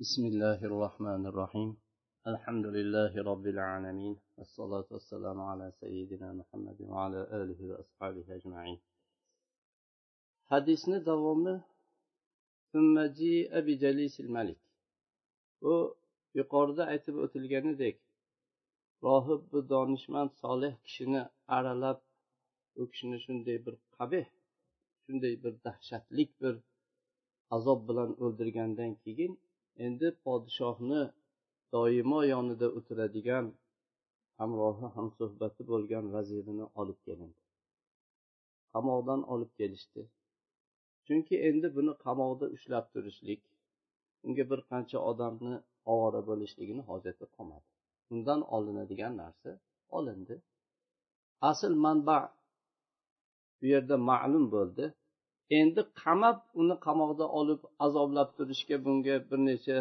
بسم 0.00 0.22
الله 0.26 0.60
الرحمن 0.70 1.22
الرحيم 1.30 1.70
الحمد 2.32 2.66
لله 2.76 3.12
رب 3.30 3.46
العالمين 3.54 4.14
والصلاة 4.36 4.88
والسلام 4.94 5.38
على 5.50 5.66
سيدنا 5.80 6.28
محمد 6.40 6.78
وعلى 6.80 7.20
آله 7.40 7.60
وأصحابه 7.70 8.24
أجمعين 8.38 8.78
حديثنا 10.50 10.98
دوامه 10.98 11.56
ثم 12.72 12.94
جيء 13.20 13.60
بجليس 13.66 14.20
الملك 14.20 14.60
u 15.72 15.74
yuqorida 16.38 16.84
aytib 16.92 17.16
o'tilganidek 17.24 17.96
rohib 19.06 19.42
bu 19.52 19.58
donishmand 19.72 20.30
solih 20.42 20.72
kishini 20.86 21.22
aralab 21.58 21.98
u 22.80 22.82
kishini 22.90 23.18
shunday 23.24 23.58
bir 23.66 23.74
qabih 23.98 24.24
shunday 25.04 25.34
bir 25.44 25.54
dahshatlik 25.66 26.30
bir 26.42 26.54
azob 27.56 27.80
bilan 27.88 28.10
o'ldirgandan 28.24 28.92
keyin 29.04 29.32
endi 29.85 30.07
podshohni 30.25 31.01
doimo 31.73 32.19
yonida 32.33 32.67
o'tiradigan 32.77 33.45
hamrohi 34.39 34.87
hamsuhbati 34.95 35.61
bo'lgan 35.71 36.05
vazirini 36.15 36.65
olib 36.81 36.99
kelindi. 37.07 37.39
Qamoqdan 38.73 39.21
olib 39.33 39.51
kelishdi. 39.59 40.01
Chunki 41.05 41.35
endi 41.49 41.67
buni 41.77 41.93
qamoqda 42.05 42.45
ushlab 42.55 42.85
turishlik 42.93 43.41
unga 44.25 44.43
bir 44.51 44.59
qancha 44.71 44.97
odamni 45.11 45.55
ovora 45.93 46.21
bo'lishligini 46.29 46.83
hojati 46.89 47.25
qolmadi. 47.35 47.67
Undan 48.13 48.41
olinadigan 48.55 49.13
narsa 49.21 49.51
olindi. 49.97 50.35
Asl 51.49 51.73
manba 51.85 52.17
bu 53.59 53.65
yerda 53.73 53.95
ma'lum 54.11 54.45
bo'ldi. 54.55 54.85
Endi 55.59 55.81
qamab 56.01 56.37
uni 56.61 56.75
qamoqda 56.85 57.25
olib 57.39 57.61
azoblab 57.85 58.29
turishga 58.37 58.77
bunga 58.85 59.15
bir 59.29 59.39
necha 59.49 59.79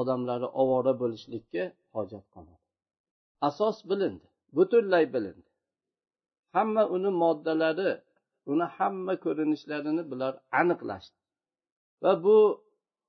odamlari 0.00 0.48
ovora 0.62 0.92
bo'lishlikka 1.02 1.64
hojat 1.94 2.24
qolmadi 2.34 2.62
asos 3.48 3.76
bilindi 3.90 4.26
butunlay 4.56 5.04
bilindi. 5.14 5.48
Hamma 6.54 6.82
uni 6.94 7.10
moddalari 7.22 7.90
uni 8.52 8.66
hamma 8.76 9.14
ko'rinishlarini 9.24 10.02
bular 10.10 10.32
aniqlashdi. 10.60 11.18
Va 12.02 12.12
bu 12.24 12.36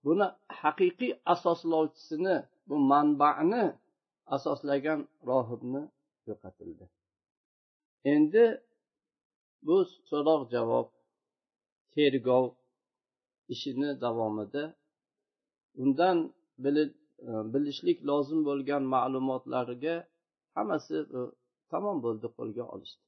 buni 0.06 0.28
haqiqiy 0.62 1.14
asoslovchisini 1.34 2.36
bu 2.68 2.76
manbani 2.92 3.64
asoslagan 4.36 5.00
rohibni 5.30 5.84
yo'qotildi. 6.30 6.86
Endi 8.14 8.46
bu 9.68 9.76
so'roq 10.10 10.42
javob 10.54 10.88
tergov 11.94 12.46
ishini 13.54 13.90
davomida. 14.04 14.64
Undan 15.82 16.18
e, 16.66 16.82
bilishlik 17.54 17.98
lozim 18.10 18.40
bo'lgan 18.50 18.84
ma'lumotlarga 18.96 19.96
hammasi 20.56 20.98
e, 21.18 21.20
tamom 21.72 21.98
bo'ldi 22.06 22.28
qo'lga 22.38 22.64
olishdi. 22.76 23.04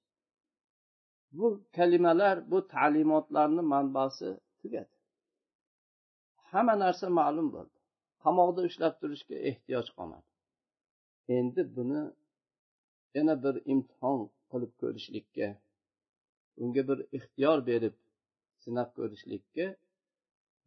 Bu 1.37 1.47
kalimalar 1.77 2.35
bu 2.51 2.57
ta'limotlarni 2.73 3.63
manbasi 3.73 4.29
tugadi. 4.61 4.95
Hamma 6.51 6.75
narsa 6.83 7.07
ma'lum 7.19 7.47
bo'ldi. 7.55 7.77
Qamoqda 8.23 8.61
ushlab 8.69 8.93
turishga 9.01 9.35
ehtiyoj 9.49 9.87
qolmadi. 9.97 10.27
Endi 11.37 11.61
buni 11.75 12.01
yana 13.15 13.35
bir 13.43 13.55
imtihon 13.73 14.19
qilib 14.51 14.71
ko'rishlikka 14.81 15.47
unga 16.61 16.81
bir 16.89 16.99
ixtiyor 17.17 17.59
berib 17.69 17.95
sinab 18.65 18.89
ko'rishlikka 18.97 19.65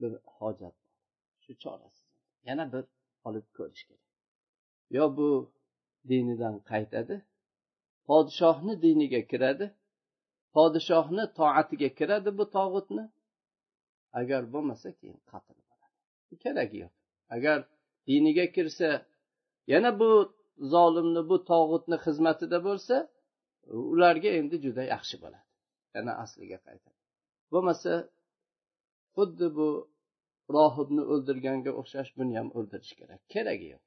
bir 0.01 0.13
hojat 0.39 0.75
bor. 0.85 0.97
Shu 1.45 1.53
chorasiz 1.63 2.07
yana 2.49 2.65
bir 2.73 2.85
olib 3.29 3.47
ko'rish 3.59 3.85
kerak. 3.89 4.07
Yo 4.97 5.05
bu 5.19 5.29
dinidan 6.11 6.57
qaytadi 6.71 7.17
podshohni 8.09 8.75
diniga 8.87 9.21
kiradi 9.31 9.67
podshohni 10.55 11.25
toatiga 11.39 11.89
kiradi 11.99 12.31
bu 12.39 12.45
tog'utni. 12.57 13.05
Agar 14.21 14.43
bo'lmasa 14.53 14.89
keyin 14.99 15.19
qatl 15.31 15.59
bo'ladi. 15.69 15.97
Keragi 16.45 16.77
yo'q. 16.85 16.95
Agar 17.37 17.59
diniga 18.09 18.47
kirsa 18.57 18.89
yana 19.73 19.91
bu 20.01 20.11
zolimni 20.73 21.23
bu 21.31 21.37
tog'utni 21.51 21.97
xizmatida 22.05 22.59
bo'lsa 22.69 22.97
ularga 23.93 24.31
endi 24.41 24.57
juda 24.65 24.83
yaxshi 24.95 25.17
bo'ladi. 25.23 25.47
Yana 25.97 26.13
asliga 26.25 26.59
qaytadi. 26.67 26.98
Bo'lmasa 27.53 27.93
xuddi 29.15 29.47
bu 29.59 29.69
rohibni 30.57 31.03
o'ldirganga 31.13 31.73
o'xshash 31.81 32.11
buni 32.19 32.35
ham 32.39 32.49
o'ldirish 32.59 32.93
kerak. 33.01 33.21
Keragi 33.33 33.67
yo'q. 33.75 33.85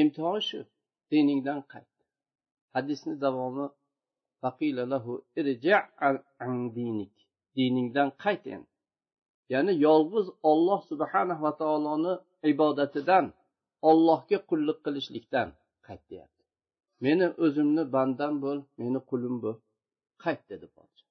Imtihon 0.00 0.40
shu. 0.48 0.60
Diningdan 1.10 1.60
qayt. 1.72 1.90
Hadisni 2.74 3.14
davomi 3.24 3.66
diningdan 7.56 8.10
qayt 8.24 8.44
endi. 8.54 8.70
Ya'ni 9.52 9.72
yolg'iz 9.86 10.26
olloh 10.50 10.80
subhanahu 10.90 11.42
va 11.46 11.52
taoloni 11.62 12.14
ibodatidan 12.52 13.26
ollohga 13.90 14.38
qullik 14.50 14.78
qilishlikdan 14.86 15.48
qayt 15.86 16.02
deyapti. 16.10 16.42
Meni 17.04 17.26
o'zimni 17.44 17.82
bandam 17.94 18.34
bo'l 18.44 18.58
meni 18.80 19.00
qulim 19.10 19.36
bo'l. 19.44 19.56
Qayt 20.24 20.42
dedi 20.50 20.66
podsho. 20.76 21.04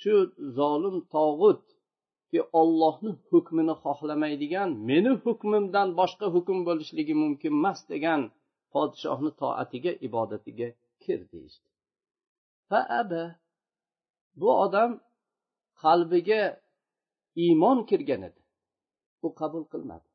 Shu 0.00 0.14
zolim 0.58 0.96
tog'utki 1.14 2.40
ollohni 2.60 3.10
hukmini 3.30 3.74
xohlamaydigan 3.84 4.70
meni 4.88 5.12
hukmimdan 5.24 5.88
boshqa 6.00 6.26
hukm 6.34 6.58
bo'lishligi 6.68 7.14
mumkin 7.22 7.52
emas 7.60 7.80
degan 7.92 8.20
podshohni 8.72 9.30
toatiga 9.40 9.92
ibodatiga 10.06 10.68
kir 11.02 11.20
deyishdi. 11.32 11.68
Faaba 12.68 13.24
bu 14.40 14.48
odam 14.64 14.90
qalbiga 15.82 16.42
iymon 17.44 17.78
kirgan 17.90 18.22
edi. 18.28 18.40
U 19.26 19.28
qabul 19.40 19.64
qilmadi. 19.72 20.06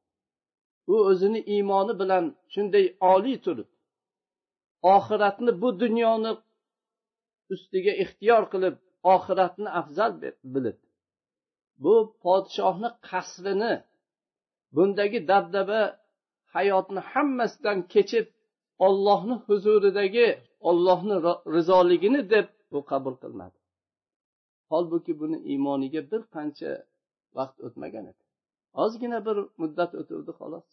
U 0.93 0.95
o'zini 1.09 1.41
iymoni 1.55 1.93
bilan 2.01 2.25
shunday 2.53 2.85
oliy 3.13 3.37
turib 3.45 3.69
oxiratni 4.95 5.51
bu 5.61 5.69
dunyoni 5.83 6.31
ustiga 7.53 7.93
ixtiyor 8.03 8.43
qilib 8.53 8.75
oxiratni 9.13 9.69
afzal 9.79 10.11
bilib. 10.53 10.77
Bu 11.83 11.95
podshohni 12.23 12.89
qasrini 13.09 13.73
bundagi 14.75 15.19
dabdaba 15.31 15.81
hayotni 16.55 17.01
hammasidan 17.11 17.79
kechib 17.93 18.27
ollohni 18.85 19.35
huzuridagi 19.47 20.27
ollohni 20.69 21.15
rizoligini 21.55 22.21
deb 22.33 22.47
bu 22.71 22.79
qabul 22.91 23.15
qilmadi. 23.23 23.57
Holbuki 24.71 25.13
buni 25.21 25.37
iymoniga 25.51 26.01
bir 26.11 26.21
qancha 26.35 26.71
vaqt 27.37 27.57
o'tmagan 27.67 28.05
edi. 28.11 28.21
Ozgina 28.83 29.19
bir 29.27 29.37
muddat 29.61 29.91
o'tuvdi 30.01 30.31
xolos. 30.39 30.67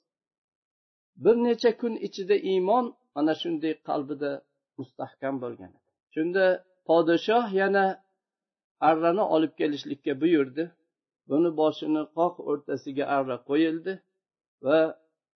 Bir 1.25 1.37
necha 1.47 1.71
kun 1.81 1.95
ichida 2.07 2.37
iymon 2.53 2.87
mana 3.15 3.35
shunday 3.43 3.75
qalbida 3.89 4.31
mustahkam 4.79 5.35
bo'lgan 5.45 5.71
edi. 5.77 5.89
Shunda 6.15 6.45
podshoh 6.89 7.47
yana 7.61 7.87
arrani 8.90 9.24
olib 9.36 9.54
kelishlikka 9.60 10.14
buyurdi 10.22 10.64
buni 11.30 11.50
boshini 11.62 12.04
qoq 12.18 12.36
o'rtasiga 12.52 13.06
arra 13.18 13.38
qo'yildi 13.50 13.94
va 14.66 14.80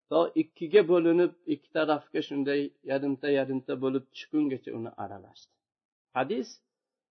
to 0.10 0.20
ikkiga 0.42 0.82
bo'linib 0.92 1.32
ikki 1.54 1.70
tarafga 1.78 2.22
shunday 2.30 2.62
yarimta 2.92 3.28
yarimta 3.40 3.74
bo'lib 3.84 4.04
tushgungacha 4.14 4.70
uni 4.80 4.92
aralashdi 5.04 5.52
hadis 6.20 6.50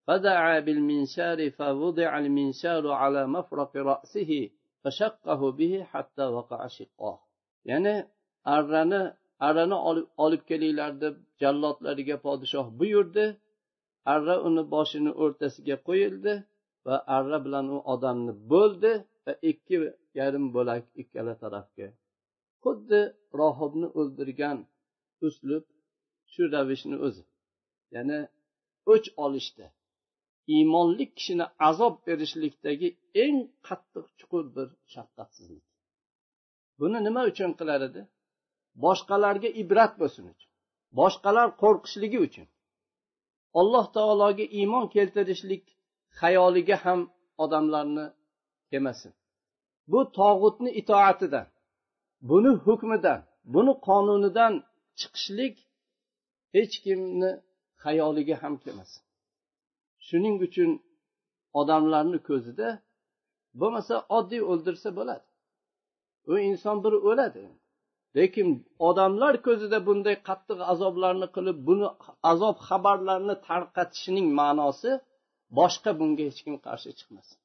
فدعا 0.07 0.55
بالمنشار 0.67 1.39
فوضع 1.59 2.11
المنشار 2.23 2.85
على 3.03 3.23
مفرق 3.37 3.73
رأسه 3.91 4.31
فشقه 4.83 5.41
به 5.59 5.73
حتى 5.93 6.25
وقع 6.37 6.61
شقاه 6.79 7.19
ya'ni 7.71 8.07
arrani 8.45 9.03
arrani 9.47 9.75
olib 10.25 10.43
kelinglar 10.51 10.93
deb 11.01 11.15
jallodlariga 11.43 12.17
podshoh 12.27 12.67
buyurdi 12.81 13.25
Arra 14.14 14.36
uni 14.48 14.64
boshini 14.74 15.12
o'rtasiga 15.24 15.76
qo'yildi 15.88 16.34
va 16.86 16.96
arra 17.18 17.38
bilan 17.46 17.68
u 17.76 17.78
odamni 17.94 18.34
bo'ldi 18.52 18.92
va 19.26 19.34
ikki 19.52 19.78
yarim 20.20 20.46
bo'lak 20.56 20.84
ikkala 21.02 21.34
tarafga. 21.44 21.88
Xuddi 22.64 23.02
rohibni 23.40 23.88
o'ldirgan 24.00 24.58
uslub 25.28 25.66
shu 26.32 26.44
ravishni 26.54 26.98
o'zi. 27.08 27.24
Ya'ni 27.96 28.20
o'ch 28.94 29.08
olishda 29.26 29.68
iymonli 30.56 31.06
kishini 31.16 31.46
azob 31.70 31.96
berishlikdagi 32.08 32.90
eng 33.24 33.38
qattiq 33.68 34.06
chuqur 34.20 34.46
bir 34.56 34.68
shafqatsizlik. 34.94 35.66
Buni 36.80 37.00
nima 37.08 37.22
uchun 37.32 37.52
qilar 37.60 37.82
edi? 37.90 38.02
Boshqalarga 38.84 39.50
ibrat 39.62 39.94
bo'lsin 40.02 40.26
uchun 40.34 40.52
boshqalar 41.00 41.48
qo'rqishligi 41.62 42.20
uchun. 42.28 42.48
Alloh 43.60 43.86
taologa 43.98 44.46
iymon 44.60 44.86
keltirishlik 44.96 45.64
xayoliga 46.20 46.78
ham 46.84 47.00
odamlarni 47.44 48.06
kelmasin 48.70 49.14
bu 49.92 50.00
tog'utni 50.20 50.70
itoatidan 50.82 51.48
buni 52.30 52.52
hukmidan 52.66 53.20
buni 53.54 53.74
qonunidan 53.88 54.54
chiqishlik 55.00 55.56
hech 56.56 56.76
kimni 56.86 57.32
xayoliga 57.84 58.36
ham 58.42 58.54
kelmasin 58.64 59.04
shuning 60.08 60.36
uchun 60.48 60.72
odamlarni 61.60 62.20
ko'zida 62.30 62.70
bo'lmasa 63.60 63.96
oddiy 64.18 64.42
o'ldirsa 64.52 64.90
bo'ladi. 65.00 65.28
U 66.32 66.34
inson 66.50 66.78
bir 66.84 66.94
o'ladi. 67.10 67.44
Lekin 68.16 68.50
odamlar 68.90 69.34
ko'zida 69.48 69.78
bunday 69.88 70.16
qattiq 70.28 70.60
azoblarni 70.74 71.28
qilib 71.36 71.58
buni 71.68 71.88
azob 72.32 72.58
xabarlarini 72.68 73.36
tarqatishining 73.48 74.28
ma'nosi 74.40 74.92
boshqa 75.60 75.92
bunga 76.00 76.24
hech 76.30 76.40
kim 76.46 76.56
qarshi 76.66 76.90
chiqmasin. 77.00 77.38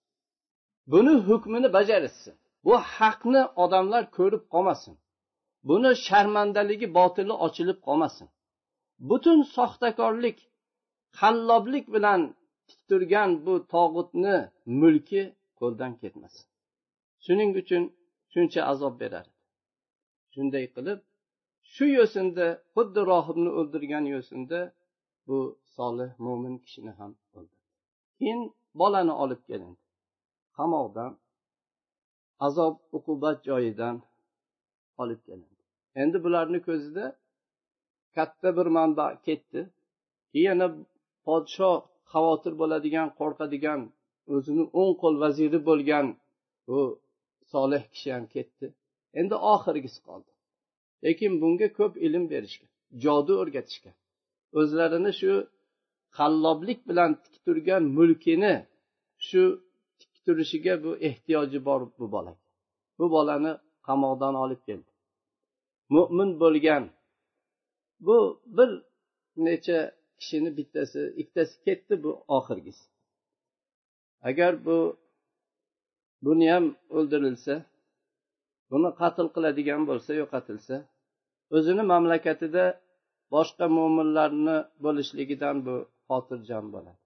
Buni 0.93 1.13
hukmini 1.29 1.69
bajarishsin. 1.77 2.35
Bu 2.67 2.75
haqni 2.97 3.43
odamlar 3.65 4.03
ko'rib 4.17 4.45
qolmasin. 4.55 4.95
Buni 5.69 5.91
sharmandaligi 6.07 6.89
botili 6.99 7.35
ochilib 7.47 7.79
qolmasin. 7.87 8.29
Butun 9.09 9.39
soxtakorlik 9.57 10.39
qalloblik 11.19 11.87
bilan 11.95 12.21
tik 12.69 12.81
turgan 12.89 13.31
bu 13.47 13.55
tog'utni 13.75 14.37
mulki 14.81 15.23
qo'ldan 15.61 15.93
ketmasin. 16.03 16.45
Shuning 17.25 17.51
uchun 17.61 17.83
shuncha 18.33 18.61
azob 18.73 18.95
beradi. 19.03 19.31
Shunday 20.35 20.67
qilib 20.75 20.99
shu 21.73 21.85
yo'sinda 21.99 22.47
xuddi 22.75 23.01
rohibni 23.13 23.51
o'ldirgan 23.59 24.05
yo'sinda 24.15 24.61
bu 25.29 25.39
solih 25.77 26.11
mo'min 26.25 26.55
kishini 26.65 26.93
ham 26.99 27.13
o'ldirdi. 27.37 27.67
Keyin 28.19 28.41
bolani 28.81 29.15
olib 29.25 29.41
kelindi. 29.49 29.83
Qamoqdan 30.57 31.13
azob 32.47 32.75
uqubat 32.97 33.39
joyidan 33.49 33.97
olib 35.03 35.21
kelindi. 35.27 35.61
Endi 36.03 36.19
bularni 36.25 36.59
ko'zida 36.69 37.05
katta 38.17 38.49
bir 38.57 38.69
manba 38.77 39.07
ketdi. 39.27 39.61
Yana 40.47 40.67
podshoh 41.27 41.77
xavotir 42.13 42.53
bo'ladigan 42.61 43.09
qo'rqadigan 43.19 43.81
o'zini 44.35 44.65
o'ng 44.81 44.95
qo'l 45.03 45.15
vaziri 45.25 45.59
bo'lgan 45.69 46.07
bu 46.69 46.81
solih 47.53 47.83
kishi 47.93 48.09
ham 48.15 48.25
ketdi. 48.35 48.67
Endi 49.21 49.37
oxirgisi 49.55 50.01
qoldi. 50.09 50.31
Lekin 51.05 51.33
bunga 51.43 51.69
ko'p 51.79 51.95
ilm 52.07 52.25
berishgan 52.33 52.71
jodu 53.05 53.33
o'rgatishgan. 53.43 53.95
O'zlarini 54.59 55.13
shu 55.21 55.33
qalloblik 56.19 56.81
bilan 56.89 57.11
tik 57.23 57.35
turgan 57.45 57.83
mulkini 57.97 58.55
shu 59.29 59.43
tik 60.01 60.13
turishiga 60.25 60.75
bu 60.85 60.91
ehtiyoji 61.09 61.59
bor 61.69 61.81
bu 61.99 62.07
bola. 62.15 62.33
Bu 62.99 63.05
bolani 63.15 63.53
qamoqdan 63.87 64.35
olib 64.45 64.61
keldi. 64.69 64.91
Mo'min 65.95 66.31
bo'lgan 66.43 66.85
bu 68.07 68.19
bir 68.57 68.71
necha 69.47 69.79
kishini 70.19 70.51
bittasi 70.59 71.01
ikkitasi 71.21 71.55
ketdi 71.65 71.95
bu 72.05 72.11
oxirgisi. 72.37 72.85
Agar 74.29 74.53
bu 74.67 74.79
buni 76.25 76.47
ham 76.53 76.67
o'ldirilsa 76.97 77.55
buni 78.73 78.91
qatl 79.01 79.27
qiladigan 79.35 79.83
bo'lsa 79.91 80.11
yo'qotilsa 80.21 80.77
o'zini 81.57 81.83
mamlakatida 81.93 82.65
boshqa 83.35 83.67
mo'minlarni 83.77 84.57
bo'lishligidan 84.85 85.57
bu 85.67 85.75
xotirjam 86.09 86.65
bo'ladi. 86.75 87.01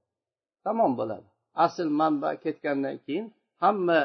Tamom 0.64 0.92
bo'ladi. 1.00 1.28
Asl 1.64 1.88
manba 2.00 2.30
ketgandan 2.44 2.96
keyin 3.04 3.26
hamma 3.62 4.00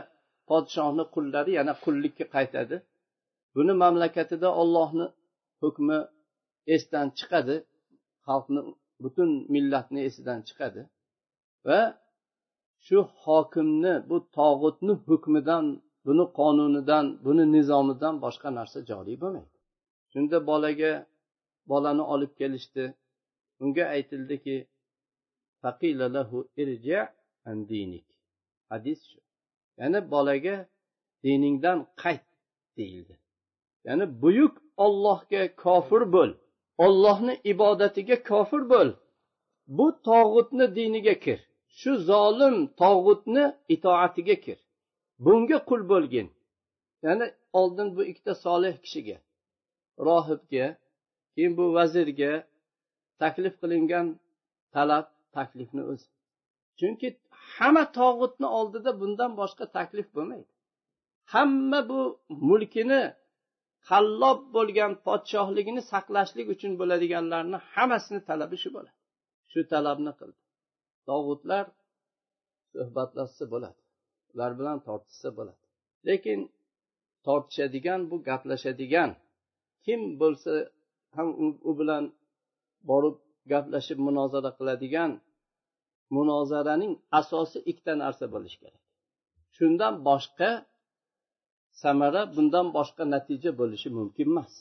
podshohni 0.49 1.03
qullari 1.15 1.51
yana 1.59 1.73
qullikka 1.83 2.25
qaytadi. 2.35 2.75
Buni 3.55 3.73
mamlakatida 3.83 4.49
ollohni 4.61 5.05
hukmi 5.61 5.97
esdan 6.75 7.07
chiqadi. 7.17 7.55
Xalqni 8.27 8.61
butun 9.03 9.29
millatni 9.53 9.99
esidan 10.09 10.39
chiqadi. 10.47 10.81
Va 11.67 11.81
shu 12.85 12.97
hokimni 13.23 13.93
bu 14.09 14.17
tog'utni 14.37 14.93
hukmidan 15.07 15.65
buni 16.05 16.25
qonunidan 16.37 17.05
buni 17.25 17.43
nizomidan 17.55 18.15
boshqa 18.25 18.49
narsa 18.59 18.79
joriy 18.89 19.17
bo'lmaydi. 19.23 19.57
Shunda 20.11 20.37
bolaga 20.49 20.91
bolani 21.71 22.03
olib 22.13 22.31
kelishdi. 22.39 22.83
Unga 23.63 23.85
aytildiki 23.95 24.55
hadis 28.71 28.99
shu. 29.09 29.19
Ya'ni 29.79 29.99
bolaga 30.13 30.55
diningdan 31.23 31.79
qayt 32.03 32.25
deyildi. 32.77 33.15
Ya'ni 33.87 34.05
buyuk 34.21 34.55
ollohga 34.85 35.43
kofir 35.63 36.03
bo'l. 36.15 36.31
Ollohni 36.85 37.33
ibodatiga 37.51 38.17
kofir 38.29 38.63
bo'l. 38.73 38.89
Bu 39.77 39.87
tog'utni 40.07 40.65
diniga 40.77 41.15
kir. 41.25 41.39
Shu 41.79 41.91
zolim 42.09 42.55
tog'utni 42.81 43.45
itoatiga 43.75 44.35
kir. 44.45 44.59
Bunga 45.25 45.59
qul 45.69 45.81
bo'lgin. 45.93 46.27
Ya'ni 47.05 47.25
oldin 47.59 47.87
bu 47.95 48.01
ikkita 48.11 48.33
solih 48.45 48.75
kishiga 48.83 49.17
rohibga 50.07 50.65
keyin 51.33 51.53
bu 51.59 51.65
vazirga 51.77 52.33
taklif 53.21 53.53
qilingan 53.61 54.07
talab 54.75 55.05
taklifni 55.37 55.83
o'zi. 55.91 56.07
Chunki 56.79 57.07
hamma 57.55 57.83
tog'utni 57.99 58.47
oldida 58.59 58.91
bundan 59.01 59.31
boshqa 59.41 59.65
taklif 59.77 60.07
bo'lmaydi. 60.15 60.51
Hamma 61.33 61.79
bu 61.91 62.01
mulkini 62.49 63.01
qallob 63.89 64.39
bo'lgan 64.55 64.91
podshohligini 65.07 65.81
saqlashlik 65.91 66.47
uchun 66.55 66.71
bo'ladiganlarni 66.81 67.57
hammasini 67.73 68.21
talabi 68.29 68.57
shu 68.63 68.69
bo'ladi. 68.75 68.97
Shu 69.51 69.59
talabni 69.73 70.11
qildi. 70.19 70.39
Tog'utlar 71.09 71.65
suhbatlashsa 72.73 73.45
bo'ladi. 73.53 73.80
Ular 74.33 74.51
bilan 74.59 74.77
tortishsa 74.87 75.29
bo'ladi. 75.37 75.61
Lekin 76.07 76.39
tortishadigan 77.25 78.01
bu 78.09 78.15
gaplashadigan 78.29 79.09
kim 79.85 80.01
bo'lsa 80.21 80.51
ham 81.15 81.27
u 81.69 81.71
bilan 81.79 82.03
borib 82.89 83.17
gaplashib 83.51 83.99
munozara 84.07 84.51
qiladigan 84.57 85.11
munozaraning 86.15 86.93
asosi 87.19 87.57
ikkita 87.71 87.93
narsa 88.03 88.25
bo'lishi 88.33 88.57
kerak. 88.63 88.81
Shundan 89.55 89.93
boshqa 90.07 90.49
samara 91.81 92.21
bundan 92.35 92.67
boshqa 92.77 93.03
natija 93.13 93.51
bo'lishi 93.61 93.89
mumkin 93.97 94.27
emas. 94.33 94.53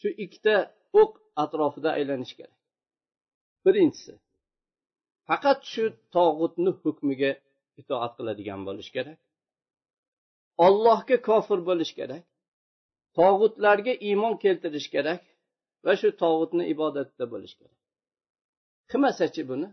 Shu 0.00 0.08
ikkita 0.24 0.54
o'q 1.00 1.12
atrofida 1.42 1.90
aylanish 1.98 2.34
kerak. 2.38 2.58
Birinchisi 3.64 4.12
faqat 5.28 5.58
shu 5.72 5.84
tog'utni 6.14 6.70
hukmiga 6.82 7.30
itoat 7.80 8.12
qiladigan 8.18 8.60
bo'lish 8.68 8.90
kerak. 8.96 9.18
Ollohga 10.66 11.16
kofir 11.28 11.60
bo'lish 11.68 11.92
kerak. 11.98 12.24
Tog'utlarga 13.18 13.92
iymon 14.08 14.34
keltirish 14.44 14.88
kerak 14.94 15.22
va 15.84 15.92
shu 16.00 16.08
tog'utni 16.22 16.64
ibodatda 16.74 17.24
bo'lish 17.34 17.54
kerak. 17.60 17.80
Qilmasachi 18.90 19.42
buni? 19.50 19.68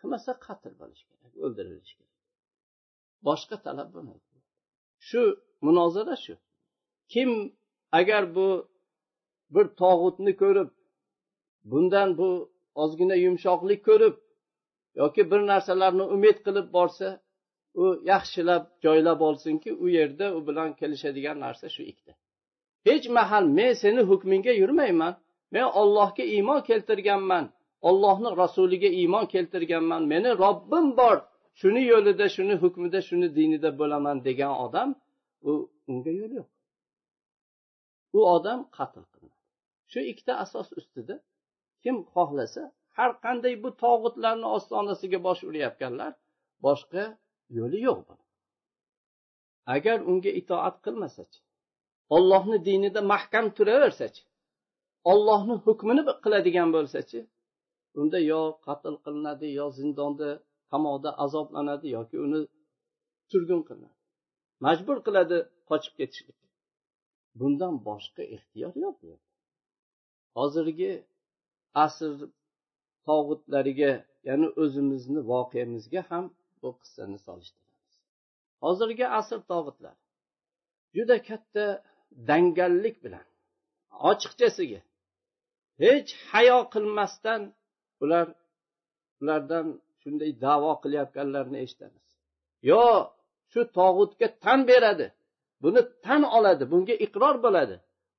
Qilmasa 0.00 0.30
qatl 0.46 0.72
bo'lish 0.80 1.02
kerak 1.10 1.32
o'ldirilishi 1.44 1.94
kerak. 1.98 2.16
Boshqa 3.28 3.56
talab 3.66 3.88
bo'lmaydi. 3.94 4.38
Shu 5.08 5.22
munozara 5.66 6.16
shu. 6.24 6.34
Kim 7.12 7.30
agar 8.00 8.22
bu 8.36 8.48
bir 9.54 9.66
tog'utni 9.82 10.32
ko'rib 10.42 10.70
bundan 11.70 12.08
bu 12.18 12.28
ozgina 12.82 13.16
yumshoqlik 13.24 13.80
ko'rib 13.88 14.14
yoki 15.00 15.22
bir 15.30 15.40
narsalarni 15.50 16.04
umid 16.16 16.38
qilib 16.46 16.66
borsa 16.76 17.08
u 17.82 17.84
yaxshilab 18.12 18.64
joylab 18.84 19.20
olsinki 19.28 19.70
u 19.84 19.86
yerda 19.96 20.26
u 20.36 20.38
bilan 20.48 20.70
kelishadigan 20.80 21.36
narsa 21.44 21.66
shu 21.74 21.82
ikkita. 21.90 22.12
Hech 22.88 23.06
mahal 23.18 23.44
men 23.58 23.72
seni 23.82 24.02
hukmingga 24.10 24.52
yurmayman 24.62 25.14
men 25.54 25.66
ollohga 25.80 26.24
iymon 26.34 26.60
keltirganman 26.68 27.44
ollohni 27.88 28.30
rasuliga 28.42 28.90
iymon 29.00 29.26
keltirganman 29.34 30.02
meni 30.12 30.30
robbim 30.44 30.86
bor 31.00 31.16
shuni 31.60 31.82
yo'lida 31.92 32.26
shuni 32.36 32.54
hukmida 32.62 33.00
shuni 33.08 33.28
dinida 33.38 33.70
bo'laman 33.80 34.16
degan 34.28 34.52
odam 34.66 34.88
u 35.50 35.52
unga 35.92 36.12
yo'l 36.20 36.32
yo'q. 36.38 36.48
U 38.16 38.18
odam 38.36 38.60
qatl 38.76 39.02
qilinadi. 39.12 39.44
Shu 39.90 40.00
ikkita 40.10 40.32
asos 40.44 40.68
ustida 40.80 41.16
kim 41.82 41.96
xohlasa 42.14 42.62
har 42.98 43.10
qanday 43.24 43.54
bu 43.62 43.70
tog'utlarni 43.82 44.46
ostonasiga 44.56 45.18
bosh 45.26 45.42
urayotganlar 45.48 46.12
boshqa 46.66 47.04
yo'li 47.58 47.78
yo'q 47.88 48.08
agar 49.74 49.98
unga 50.10 50.30
itoat 50.40 50.76
qilmasachi 50.84 51.38
ollohni 52.16 52.58
dinida 52.68 53.00
mahkam 53.12 53.46
turaversachi 53.56 54.22
ollohni 55.12 55.54
hukmini 55.64 56.02
qiladigan 56.24 56.68
bo'lsachi 56.76 57.20
unda 58.00 58.18
yo 58.32 58.40
qatl 58.66 58.94
qilinadi 59.04 59.48
yo 59.58 59.66
zindonda 59.78 60.28
qamoqda 60.70 61.10
azoblanadi 61.24 61.86
yoki 61.96 62.16
uni 62.26 62.40
surgun 63.30 63.60
qilinadi. 63.68 63.96
Majbur 64.64 64.96
qiladi 65.06 65.38
qochib 65.70 65.94
ketishlik 66.00 66.38
bundan 67.40 67.74
boshqa 67.88 68.22
ixtiyor 68.36 68.72
yo'q 68.84 68.96
hozirgi 70.38 70.92
asr 71.84 72.12
tog'utlariga 73.08 73.92
ya'ni 74.28 74.48
o'zimizni 74.62 75.20
voqeamizga 75.32 76.02
ham 76.10 76.24
bu 76.62 76.68
qissani 76.80 77.18
solishtiramiz 77.26 77.92
hozirgi 78.64 79.06
asr 79.18 79.40
tog'utlar 79.50 79.96
juda 80.96 81.16
katta 81.28 81.64
dangallik 82.28 82.96
bilan 83.04 83.26
ochiqchasiga 84.10 84.80
hech 85.82 86.10
hayo 86.32 86.58
qilmasdan 86.74 87.40
ular 88.02 88.26
ulardan 89.20 89.66
shunday 90.00 90.30
davo 90.44 90.72
qilayotganlarini 90.82 91.58
eshitamiz. 91.64 92.04
Yo 92.70 92.84
shu 93.52 93.60
tog'utga 93.78 94.28
tan 94.44 94.60
beradi 94.70 95.06
buni 95.62 95.80
tan 96.04 96.22
oladi 96.36 96.64
bunga 96.72 96.94
iqror 97.06 97.36
bo'ladi 97.44 97.76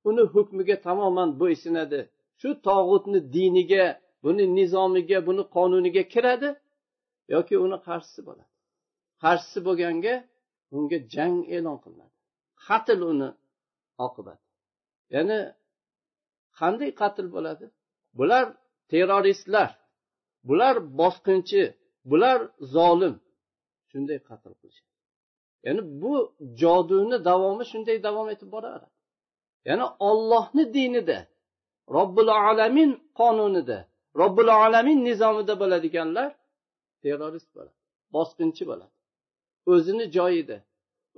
uni 0.08 0.22
hukmiga 0.34 0.76
tamoman 0.86 1.30
bo'ysunadi 1.40 2.00
shu 2.40 2.48
tog'utni 2.68 3.18
diniga 3.36 3.84
buni 4.24 4.44
nizomiga 4.58 5.18
buni 5.28 5.42
qonuniga 5.54 6.02
kiradi 6.14 6.48
yoki 7.34 7.54
uni 7.64 7.78
qarshisi 7.88 8.20
bo'ladi. 8.28 8.52
Qarshisi 9.22 9.60
bo'lganga 9.66 10.14
unga 10.76 10.98
jang 11.14 11.36
e'lon 11.56 11.76
qilinadi. 11.84 12.14
Qatl 12.66 13.00
uni 13.12 13.28
oqibati. 14.06 14.44
Ya'ni 15.14 15.38
qanday 16.58 16.90
qatl 17.00 17.26
bo'ladi? 17.36 17.64
Bular 18.18 18.44
terroristlar 18.90 19.70
bular 20.48 20.74
bosqinchi 21.00 21.62
bular 22.10 22.38
zolim. 22.74 23.14
Shunday 23.90 24.18
qatl 24.28 24.52
qilishadi. 24.60 24.94
Ya'ni 25.66 25.82
bu 26.02 26.12
joduni 26.62 27.16
davomi 27.28 27.64
shunday 27.72 27.96
davom 28.06 28.28
etib 28.34 28.48
boraveradi 28.56 28.98
ya'ni 29.68 29.86
ollohni 30.08 30.64
dinida 30.74 31.18
robbil 31.96 32.30
alamin 32.48 32.90
qonunida 33.20 33.78
robbil 34.20 34.48
alamin 34.64 34.98
nizomida 35.08 35.54
bo'ladiganlar 35.62 36.28
terrorist 37.04 37.48
bo'ladi 37.56 37.76
bosqinchi 38.16 38.64
bo'ladi. 38.70 38.94
O'zini 39.72 40.04
joyida 40.16 40.58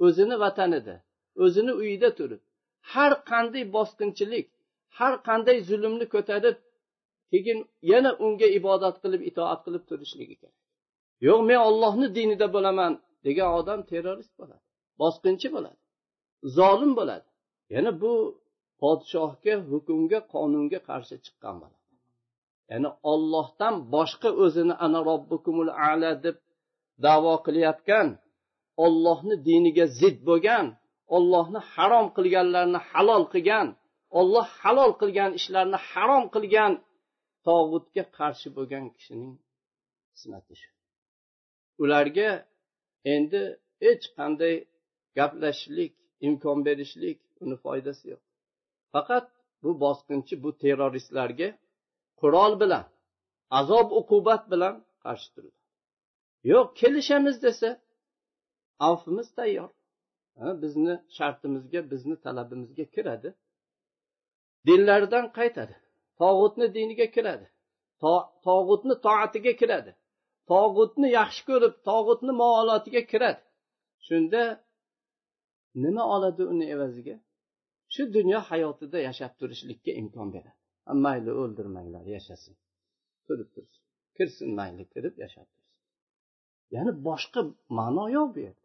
o'zini 0.04 0.36
vatanida 0.44 0.96
o'zini 1.44 1.72
uyida 1.82 2.08
turib 2.18 2.42
har 2.92 3.12
qanday 3.30 3.64
bosqinchilik 3.76 4.46
har 4.98 5.14
qanday 5.28 5.56
zulmni 5.68 6.06
ko'tarib 6.14 6.56
keyin 7.30 7.58
yana 7.92 8.10
unga 8.24 8.48
ibodat 8.58 8.96
qilib 9.02 9.22
itoat 9.30 9.60
qilib 9.66 9.82
turishligi 9.90 10.36
kerak. 10.40 10.58
Yo'q 11.26 11.40
men 11.48 11.60
ollohni 11.68 12.08
dinida 12.18 12.46
bo'laman 12.56 12.92
degan 13.26 13.50
odam 13.60 13.80
terrorist 13.90 14.32
bo'ladi 14.40 14.64
bosqinchi 15.02 15.48
bo'ladi 15.56 15.78
zolim 16.56 16.92
bo'ladi. 16.98 17.28
Yana 17.74 17.90
bu 18.02 18.12
podshohga 18.82 19.54
hukmga 19.70 20.18
qonunga 20.34 20.78
qarshi 20.88 21.16
chiqqan 21.24 21.56
bo'ladi. 21.62 21.79
Ya'ni 22.70 22.90
ollohdan 23.12 23.74
boshqa 23.94 24.30
o'zini 24.44 24.74
ana 24.84 24.98
robbikumul 25.10 25.70
ala 25.88 26.10
deb 26.24 26.36
davo 27.04 27.34
qilayotgan 27.46 28.08
ollohni 28.84 29.36
diniga 29.48 29.86
zid 30.00 30.16
bo'lgan 30.28 30.66
ollohni 31.16 31.60
harom 31.72 32.06
qilganlarni 32.16 32.80
halol 32.90 33.24
qilgan 33.32 33.66
olloh 34.18 34.46
halol 34.60 34.92
qilgan 35.00 35.30
ishlarni 35.40 35.78
harom 35.90 36.24
qilgan 36.34 36.72
tog'utga 37.46 38.04
qarshi 38.18 38.48
bo'lgan 38.56 38.84
kishining 38.96 39.34
qismati 40.14 40.54
shu. 40.60 40.70
Ularga 41.82 42.30
endi 43.14 43.42
hech 43.84 44.04
qanday 44.16 44.54
gaplashishlik 45.18 45.92
imkon 46.26 46.58
berishlik 46.66 47.18
uni 47.42 47.56
foydasi 47.64 48.04
yo'q. 48.12 48.22
Faqat 48.92 49.26
bu 49.62 49.70
bosqinchi 49.84 50.34
bu 50.44 50.50
terroristlarga 50.62 51.48
qurol 52.20 52.52
bilan 52.62 52.84
azob 53.58 53.88
uqubat 54.00 54.42
bilan 54.52 54.74
qarshi 55.04 55.28
turdi. 55.34 55.56
Yo'q 56.52 56.68
kelishamiz 56.80 57.36
desa 57.46 57.68
avfimiz 58.88 59.28
tayyor. 59.38 59.70
Bizni 60.62 60.94
shartimizga 61.16 61.80
bizni 61.90 62.16
talabimizga 62.24 62.84
kiradi. 62.94 63.30
Dinlaridan 64.66 65.26
qaytadi. 65.38 65.74
Tog'utni 66.20 66.66
diniga 66.76 67.06
kiradi. 67.16 67.46
Tog'utni 68.46 68.94
toatiga 69.06 69.52
kiradi. 69.60 69.92
Tog'utni 70.50 71.08
yaxshi 71.18 71.42
ko'rib 71.50 71.74
tog'utni 71.88 72.32
muolotiga 72.42 73.02
kiradi. 73.12 73.42
Shunda 74.06 74.42
nima 75.82 76.02
oladi 76.14 76.42
uni 76.52 76.66
evaziga? 76.74 77.16
Shu 77.94 78.02
dunyo 78.16 78.40
hayotida 78.50 78.98
yashab 79.08 79.32
turishlikka 79.40 79.92
imkon 80.00 80.28
beradi. 80.34 80.59
Mayli 81.04 81.32
o'ldirmanglar 81.42 82.04
yashasin. 82.16 82.54
Turib 83.26 83.48
tursin. 83.54 83.82
Kirsin 84.16 84.50
mayli 84.58 84.84
kirib 84.94 85.14
yashab 85.24 85.46
tursin 85.52 85.60
ya'ni 86.74 86.92
boshqa 87.08 87.40
ma'no 87.78 88.04
yo'q 88.16 88.28
bu 88.34 88.40
yerda. 88.46 88.64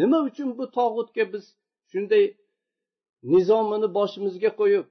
Nima 0.00 0.18
uchun 0.28 0.48
bu 0.58 0.64
tog'utga 0.78 1.24
biz 1.32 1.44
shunday 1.92 2.24
nizomini 3.32 3.88
boshimizga 3.98 4.50
qo'yib 4.60 4.86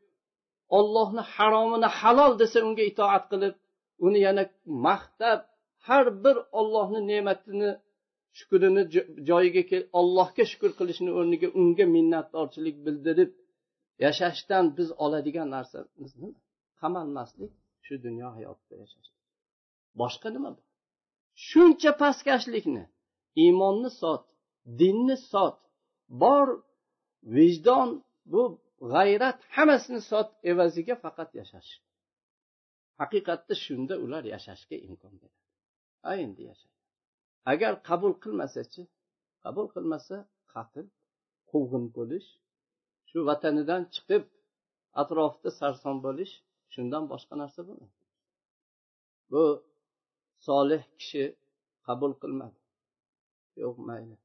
ollohni 0.77 1.23
haromini 1.33 1.89
halol 1.99 2.33
desa 2.41 2.57
unga 2.67 2.83
itoat 2.91 3.23
qilib 3.31 3.55
uni 4.05 4.19
yana 4.27 4.43
maqtab 4.85 5.39
har 5.87 6.05
bir 6.23 6.37
ollohni 6.59 6.99
ne'matini 7.11 7.71
shukrini 8.37 8.83
joyiga 9.29 9.77
ollohga 9.99 10.43
shukur 10.51 10.71
qilishni 10.79 11.11
o'rniga 11.19 11.47
unga 11.61 11.85
minnatdorchilik 11.95 12.77
bildirib 12.85 13.31
yashashdan 14.05 14.65
biz 14.77 14.89
oladigan 15.05 15.47
narsamiz 15.55 16.11
nima? 16.21 16.37
Qamalmaslik 16.81 17.51
shu 17.85 17.93
dunyo 18.05 18.27
hayotida 18.37 18.75
yashash 18.83 19.09
boshqa 20.01 20.27
nima 20.35 20.49
bu 20.55 20.61
shuncha 21.47 21.91
pastkashlikni 22.01 22.83
iymonni 23.43 23.89
sot 24.01 24.23
dinni 24.79 25.17
sot 25.31 25.57
bor 26.21 26.47
vijdon 27.35 27.89
bu 28.31 28.43
g'ayrat 28.93 29.39
hammasini 29.55 30.01
sot 30.11 30.29
evaziga 30.51 30.95
faqat 31.03 31.29
yashash. 31.39 31.71
Haqiqatda 33.01 33.53
shunda 33.65 33.95
ular 34.05 34.23
yashashga 34.33 34.75
imkon 34.87 35.13
beradi. 35.21 35.39
A 36.09 36.11
endi 36.25 36.41
yashaydi 36.51 36.77
agar 37.51 37.73
qabul 37.89 38.13
qilmasachi 38.23 38.81
qabul 39.43 39.67
qilmasa 39.75 40.17
qatl 40.53 40.85
quvg'in 41.51 41.85
bo'lish 41.97 42.29
shu 43.09 43.17
vatanidan 43.29 43.83
chiqib 43.93 44.23
atrofda 45.01 45.49
sarson 45.59 45.97
bo'lish 46.05 46.33
shundan 46.73 47.03
boshqa 47.11 47.33
narsa 47.41 47.61
bo'lmaydi 47.67 47.99
bu 49.31 49.43
solih 50.47 50.83
kishi 50.99 51.23
qabul 51.87 52.13
qilmadi. 52.21 52.59
Yo'q 53.63 53.75
mayli. 53.89 54.15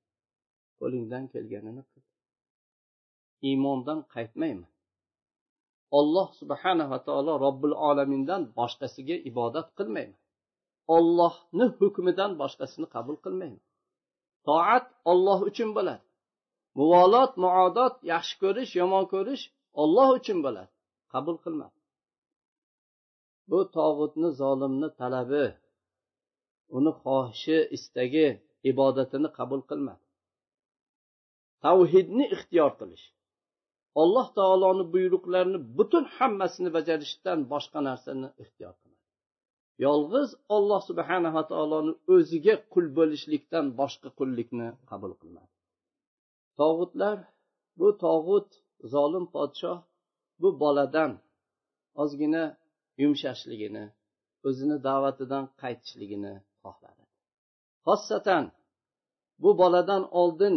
Qo'lingdan 0.80 1.24
kelganini 1.32 1.82
qil. 1.90 2.02
Iymondan 3.48 4.00
qaytmayman. 4.14 4.70
Olloh 5.98 6.28
subhanava 6.40 6.98
taolo 7.06 7.32
robbil 7.44 7.74
olamindan 7.88 8.42
boshqasiga 8.58 9.16
ibodat 9.30 9.68
qilmayman. 9.78 10.20
Ollohni 10.96 11.66
hukmidan 11.78 12.30
boshqasini 12.42 12.86
qabul 12.94 13.16
qilmayman. 13.24 13.62
Toat 14.46 14.86
olloh 15.10 15.38
uchun 15.50 15.70
bo'ladi. 15.76 16.04
Muvolot 16.78 17.32
muodot 17.44 17.94
yaxshi 18.12 18.34
ko'rish 18.42 18.72
yomon 18.80 19.04
ko'rish 19.14 19.44
olloh 19.82 20.08
uchun 20.18 20.38
bo'ladi. 20.46 20.72
Qabul 21.12 21.36
qilmadi. 21.44 21.76
Bu 23.50 23.58
tog'utni 23.76 24.28
zolimni 24.40 24.88
talabi 25.00 25.44
uni 26.76 26.92
xohishi 27.02 27.58
istagi 27.76 28.26
ibodatini 28.70 29.28
qabul 29.38 29.62
qilmadi. 29.70 30.04
Tavhidni 31.64 32.24
ixtiyor 32.34 32.72
qilish. 32.80 33.06
Alloh 34.02 34.26
taoloni 34.38 34.84
buyruqlarini 34.94 35.58
butun 35.76 36.04
hammasini 36.16 36.70
bajarishdan 36.76 37.38
boshqa 37.52 37.78
narsani 37.88 38.28
ixtiyor 38.42 38.74
qilmadi 38.80 38.94
yolg'iz 39.82 40.30
olloh 40.56 40.80
subhanava 40.88 41.42
taoloni 41.50 41.92
o'ziga 42.14 42.54
qul 42.72 42.86
bo'lishlikdan 42.98 43.66
boshqa 43.80 44.08
qullikni 44.18 44.68
qabul 44.90 45.12
qilmadi. 45.20 45.52
Tog'utlar 46.58 47.16
bu 47.78 47.88
tog'ut 48.04 48.48
zolim 48.92 49.26
podshoh 49.34 49.78
bu 50.40 50.48
boladan 50.62 51.12
ozgina 52.02 52.44
yumshashligini 53.02 53.84
o'zini 54.48 54.76
da'vatidan 54.88 55.44
qaytishligini 55.62 56.34
xohladi. 56.62 57.04
Xossatan 57.86 58.44
bu 59.42 59.50
boladan 59.60 60.02
oldin 60.20 60.56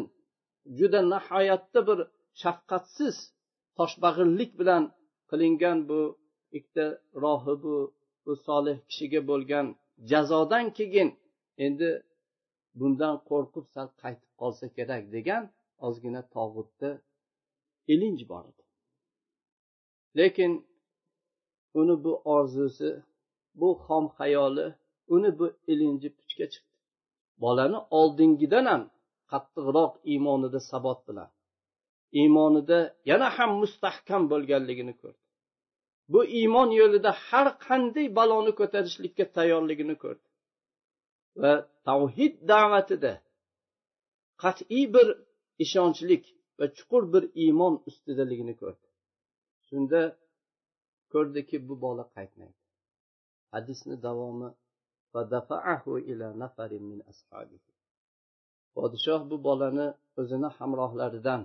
juda 0.78 1.02
nihoyatda 1.14 1.80
bir 1.90 2.00
shafqatsiz 2.42 3.16
toshbag'irlik 3.78 4.52
bilan 4.60 4.84
qilingan 5.30 5.78
bu 5.90 6.02
ikkita 6.58 6.86
rohibu 7.24 7.78
bu 8.26 8.34
solih 8.48 8.78
kishiga 8.90 9.22
bo'lgan 9.30 9.66
jazodan 10.12 10.66
keyin 10.78 11.10
endi 11.66 11.90
bundan 12.80 13.16
qo'rqib 13.30 13.66
sal 13.76 13.88
qaytib 14.02 14.32
qolsa 14.42 14.66
kerak 14.78 15.04
degan 15.16 15.44
ozgina 15.88 16.22
tog'utda 16.36 16.90
ilinj 17.94 18.22
bor 18.32 18.44
edi. 18.52 18.64
Lekin 20.20 20.52
uni 21.80 21.96
bu 22.04 22.14
orzusi 22.36 22.90
bu 23.60 23.70
xom 23.86 24.06
xayoli 24.18 24.68
uni 25.16 25.30
bu 25.40 25.46
ilinji 25.72 26.10
puchga 26.18 26.46
chiqdi. 26.54 26.74
Bolani 27.42 27.80
oldingidan 28.00 28.66
ham 28.72 28.84
qattiqroq 29.32 29.94
iymonida 30.12 30.60
sabot 30.72 31.00
bilan 31.08 31.30
iymonida 32.20 32.80
yana 33.10 33.28
ham 33.38 33.52
mustahkam 33.62 34.24
bo'lganligini 34.32 34.94
ko'rdi. 35.02 35.22
Bu 36.14 36.20
iymon 36.40 36.70
yo'lida 36.82 37.12
har 37.28 37.48
qanday 37.68 38.08
baloni 38.20 38.52
ko'tarishlikka 38.60 39.26
tayyorligini 39.38 39.96
ko'rdi. 40.04 40.28
Va 41.42 41.54
tavhid 41.88 42.36
da'vatida 42.52 43.14
qat'iy 44.44 44.86
bir 44.96 45.08
ishonchlik 45.64 46.24
va 46.60 46.66
chuqur 46.78 47.04
bir 47.14 47.24
iymon 47.44 47.74
ustidaligini 47.90 48.56
ko'rdi. 48.62 48.86
Shunda 49.68 50.02
ko'rdiki 51.14 51.58
bu 51.68 51.76
bola 51.86 52.06
qaytmaydi. 52.16 52.60
Hadisni 53.54 53.96
davomi 54.08 54.50
podshoh 58.76 59.22
bu 59.30 59.38
bolani 59.48 59.88
o'zini 60.22 60.50
hamrohlaridan 60.58 61.42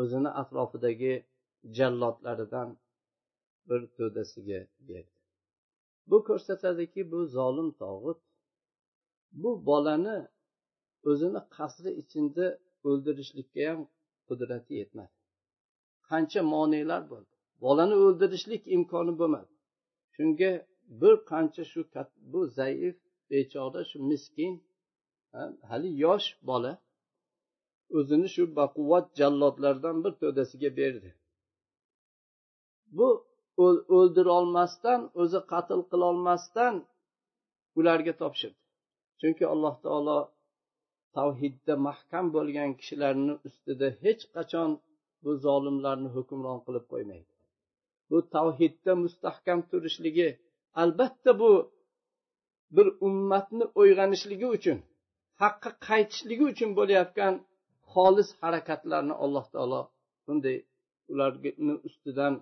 o'zini 0.00 0.30
atrofidagi 0.42 1.14
jallodlaridan 1.76 2.68
bir 3.68 3.80
to'dasiga 3.96 4.60
berdi. 4.88 5.14
Bu 6.10 6.18
ko'rsatadiki 6.28 7.00
bu 7.12 7.20
zolim 7.36 7.68
tog'ut 7.82 8.20
bu 9.42 9.50
bolani 9.68 10.18
o'zini 11.10 11.40
qasri 11.56 11.90
ichida 12.02 12.46
o'ldirishlikka 12.88 13.62
ham 13.70 13.80
qudrati 14.28 14.72
yetmadi. 14.80 15.14
Qancha 16.08 16.40
monelar 16.54 17.02
bo'ldi. 17.12 17.34
Bolani 17.62 17.96
o'ldirishlik 18.04 18.62
imkoni 18.76 19.12
bo'lmadi. 19.20 19.50
Shunga 20.14 20.50
bir 21.00 21.14
qancha 21.30 21.64
shu 21.72 21.80
bu 22.32 22.40
zaif 22.58 22.96
bechora 23.30 23.82
shu 23.90 23.98
miskin 24.10 24.52
hali 25.70 25.90
yosh 26.04 26.28
bola 26.50 26.72
o'zini 27.98 28.28
shu 28.34 28.42
baquvvat 28.58 29.06
jallodlardan 29.20 29.96
bir 30.04 30.12
to'dasiga 30.22 30.70
berdi. 30.80 31.10
Bu 32.96 33.08
o'ldirolmasdan 33.96 35.00
o'zi 35.22 35.40
qatl 35.52 35.80
qilolmasdan 35.90 36.74
ularga 37.78 38.12
topshirdi. 38.22 38.60
Chunki 39.20 39.44
alloh 39.52 39.74
taolo 39.84 40.18
tavhidda 41.16 41.74
mahkam 41.88 42.26
bo'lgan 42.36 42.70
kishilarni 42.80 43.34
ustida 43.48 43.88
hech 44.04 44.22
qachon 44.36 44.70
bu 45.24 45.30
zolimlarni 45.46 46.08
hukmron 46.16 46.58
qilib 46.66 46.84
qo'ymaydi. 46.92 47.29
Bu 48.10 48.18
tavhidda 48.34 48.92
mustahkam 49.04 49.60
turishligi 49.70 50.28
albatta 50.82 51.30
bu 51.42 51.52
bir 52.76 52.86
ummatni 53.06 53.64
uyg'onishligi 53.80 54.48
uchun 54.56 54.78
haqqa 55.42 55.70
qaytishligi 55.88 56.44
uchun 56.52 56.70
bo'layotgan 56.78 57.34
xolis 57.92 58.28
harakatlarni 58.40 59.14
alloh 59.24 59.44
taolo 59.54 59.80
bunday 60.26 60.56
ularni 61.12 61.74
ustidan 61.88 62.34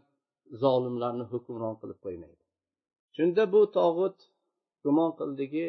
zolimlarni 0.63 1.25
hukmron 1.33 1.75
qilib 1.81 1.99
qo'ymaydi. 2.05 2.43
Shunda 3.17 3.43
bu 3.55 3.61
tog'ut 3.79 4.19
gumon 4.85 5.11
qildiki 5.21 5.65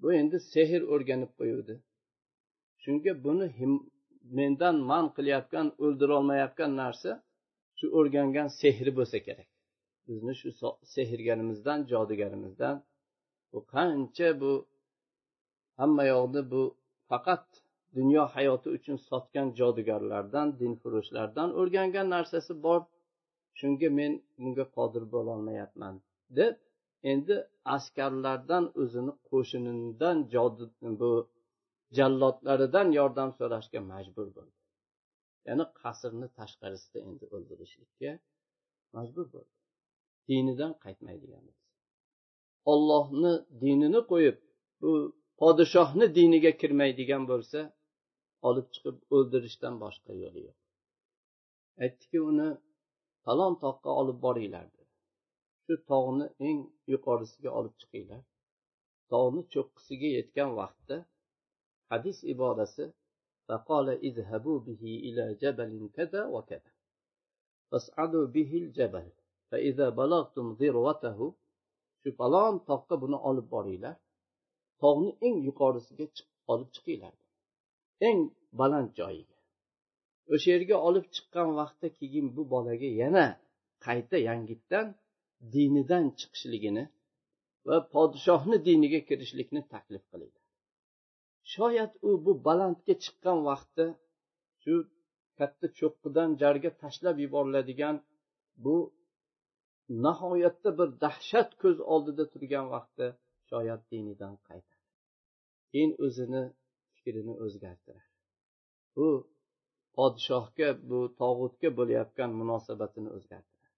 bu 0.00 0.08
endi 0.20 0.36
sehr 0.52 0.80
o'rganib 0.92 1.32
qo'yuvdi. 1.38 1.74
Shunga 2.82 3.12
buni 3.24 3.46
mendan 4.38 4.76
man 4.90 5.06
qilayotgan 5.16 5.66
o'ldirolmayotgan 5.84 6.72
narsa 6.82 7.10
shu 7.78 7.86
o'rgangan 7.98 8.48
sehri 8.60 8.92
bo'lsa 8.98 9.18
kerak. 9.26 9.48
Bizni 10.08 10.34
shu 10.40 10.48
sehrgarimizdan 10.94 11.78
jodugarimizdan 11.92 12.76
bu 13.52 13.58
qancha 13.74 14.28
bu 14.42 14.52
hamma 15.78 16.04
yoqni 16.14 16.42
bu 16.52 16.62
faqat 17.10 17.44
dunyo 17.96 18.22
hayoti 18.34 18.68
uchun 18.76 18.96
sotgan 19.08 19.48
jodugarlardan 19.58 20.46
dinfurushlardan 20.60 21.48
o'rgangan 21.60 22.06
narsasi 22.16 22.52
bor. 22.66 22.80
Shunga 23.58 23.88
men 23.98 24.12
bunga 24.38 24.64
qodir 24.76 25.04
bo'lolmayapman 25.14 25.94
deb 26.38 26.54
endi 27.12 27.36
askarlardan 27.76 28.64
o'zini 28.82 29.12
qo'shinidan 29.30 30.16
bu 31.00 31.12
jallodlaridan 31.98 32.88
yordam 32.98 33.30
so'rashga 33.38 33.80
majbur 33.92 34.28
bo'ldi 34.36 34.55
ya'ni 35.48 35.64
qasrni 35.82 36.28
tashqarisida 36.38 36.98
endi 37.08 37.24
o'ldirishlikka 37.34 38.12
majbur 38.96 39.26
bo'ldi. 39.34 39.54
Dinidan 40.28 40.72
qaytmaydigan 40.84 41.44
ollohni 42.72 43.32
dinini 43.62 44.00
qo'yib 44.12 44.38
bu 44.82 44.92
podshohni 45.40 46.06
diniga 46.18 46.52
kirmaydigan 46.60 47.22
bo'lsa 47.30 47.60
olib 48.48 48.66
chiqib 48.74 48.96
o'ldirishdan 49.16 49.74
boshqa 49.84 50.12
yo'li 50.22 50.40
yo'q. 50.46 50.58
Aytdiki 51.84 52.18
uni 52.30 52.48
falon 53.24 53.54
toqqa 53.64 53.90
olib 54.00 54.18
boringlar 54.26 54.66
dedi. 54.76 54.92
Shu 55.64 55.74
tog'ni 55.90 56.26
eng 56.48 56.60
yuqorisiga 56.92 57.50
olib 57.58 57.74
chiqinglar. 57.80 58.22
Tog'ni 59.12 59.42
cho'qqisiga 59.54 60.08
yetgan 60.18 60.50
vaqtda 60.60 60.96
hadis 61.92 62.18
ibodasi 62.34 62.84
فقال 63.47 63.87
اذهبوا 63.89 64.59
به 64.59 64.83
إلى 65.07 65.33
جبل 65.33 65.89
كذا 65.93 66.25
وكذا 66.25 66.71
فاصعدوا 67.71 68.25
به 68.25 68.51
الجبل 68.63 69.07
فإذا 69.49 69.89
بلغتم 69.89 70.45
ذروته 70.61 71.33
shu 72.03 72.11
falon 72.19 72.55
toqqa 72.69 72.95
buni 73.03 73.17
olib 73.29 73.47
boringlar 73.55 73.95
tog'ni 74.81 75.11
eng 75.27 75.37
yuqorisiga 75.47 76.05
olib 76.53 76.69
chiqinglar 76.75 77.15
eng 78.07 78.19
baland 78.59 78.89
joyiga 78.99 79.37
o'sha 80.33 80.49
yerga 80.55 80.77
olib 80.87 81.05
chiqqan 81.15 81.49
vaqtda 81.59 81.87
keyin 81.99 82.27
bu 82.35 82.43
bolaga 82.53 82.89
yana 83.01 83.25
qayta 83.85 84.17
yangitdan 84.29 84.87
dinidan 85.53 86.05
chiqishligini 86.19 86.83
va 87.67 87.77
podshohni 87.93 88.57
diniga 88.67 88.99
kirishlikni 89.09 89.61
taklif 89.73 90.03
qilinglar 90.11 90.34
Shoyat 91.52 91.92
u 92.08 92.10
bu 92.24 92.32
balandga 92.46 92.94
chiqqan 93.04 93.38
vaqtda 93.48 93.86
shu 94.62 94.74
katta 95.38 95.66
cho'qqidan 95.78 96.30
jarga 96.42 96.70
tashlab 96.82 97.16
yuboriladigan 97.24 97.96
bu 98.64 98.76
nihoyatda 100.04 100.70
bir 100.78 100.88
dahshat 101.04 101.50
ko'z 101.62 101.76
oldida 101.92 102.24
turgan 102.32 102.66
vaqtda 102.74 103.06
shoyat 103.50 103.80
dinidan 103.92 104.34
qaytadi. 104.48 104.84
Keyin 105.70 105.92
o'zini 106.06 106.42
fikrini 106.94 107.34
o'zgartiradi 107.44 108.06
bu 108.96 109.08
podshohga 109.96 110.68
bu 110.90 110.98
tog'utga 111.20 111.68
bo'layotgan 111.78 112.30
munosabatini 112.40 113.10
o'zgartiradi 113.16 113.68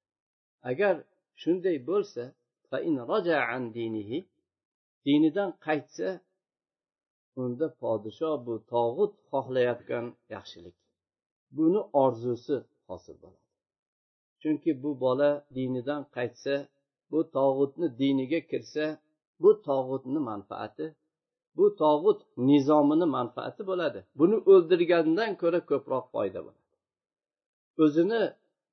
agar 0.71 0.95
shunday 1.43 1.77
bo'lsa 1.91 2.23
dinidan 5.07 5.51
qaytsa 5.67 6.09
unda 7.43 7.67
podsho 7.81 8.31
bu 8.47 8.55
tog'ut 8.73 9.13
xohlayotgan 9.31 10.07
yaxshilik. 10.35 10.77
Buni 11.57 11.81
orzusi 12.03 12.57
hosil 12.89 13.17
bo'ladi. 13.23 13.47
Chunki 14.41 14.71
bu 14.83 14.91
bola 15.05 15.31
dinidan 15.57 16.03
qaytsa 16.17 16.55
bu 17.11 17.21
tog'utni 17.37 17.87
diniga 18.01 18.41
kirsa 18.51 18.85
bu 19.43 19.51
tog'utni 19.69 20.21
manfaati 20.31 20.87
bu 21.57 21.67
tog'ut 21.83 22.21
nizomini 22.49 23.07
manfaati 23.17 23.63
bo'ladi. 23.71 24.01
Buni 24.19 24.37
o'ldirgandan 24.53 25.31
ko'ra 25.43 25.61
ko'proq 25.71 26.05
foyda 26.15 26.41
bo'ladi. 26.47 26.65
O'zini 27.85 28.23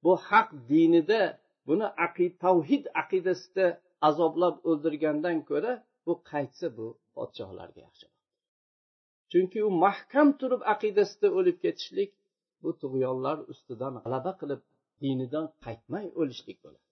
bu 0.03 0.13
haq 0.29 0.47
dinida 0.71 1.21
buni 1.67 1.87
aqid 2.05 2.33
tavhid 2.45 2.83
aqidasida 3.01 3.67
azoblab 4.07 4.55
o'ldirgandan 4.69 5.37
ko'ra 5.49 5.71
bu 6.05 6.13
qaytsa 6.31 6.67
bu 6.77 6.87
podshohlarga 7.15 7.81
yaxshi 7.87 8.05
chunki 9.35 9.59
u 9.67 9.69
mahkam 9.85 10.27
turib 10.39 10.61
aqidasida 10.73 11.27
o'lib 11.37 11.57
ketishlik 11.63 12.11
bu 12.63 12.69
tug'yonlar 12.81 13.37
ustidan 13.51 13.93
g'alaba 14.03 14.31
qilib 14.41 14.61
dinidan 15.03 15.45
qaytmay 15.65 16.05
o'lishlik 16.21 16.57
bo'ladi. 16.63 16.85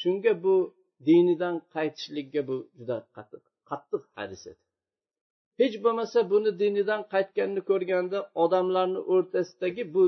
Shunga 0.00 0.32
bu 0.44 0.54
dinidan 1.08 1.56
qaytishlikka 1.74 2.40
bu 2.48 2.56
juda 2.78 2.96
qattiq 3.16 3.42
qattiq 3.70 4.02
hadis 4.18 4.42
edi. 4.50 4.62
Hech 5.60 5.76
bo'lmasa 5.84 6.18
buni 6.32 6.50
dinidan 6.62 7.02
qaytganini 7.14 7.62
ko'rganda 7.70 8.18
odamlarni 8.44 9.00
o'rtasidagi 9.14 9.84
bu 9.94 10.04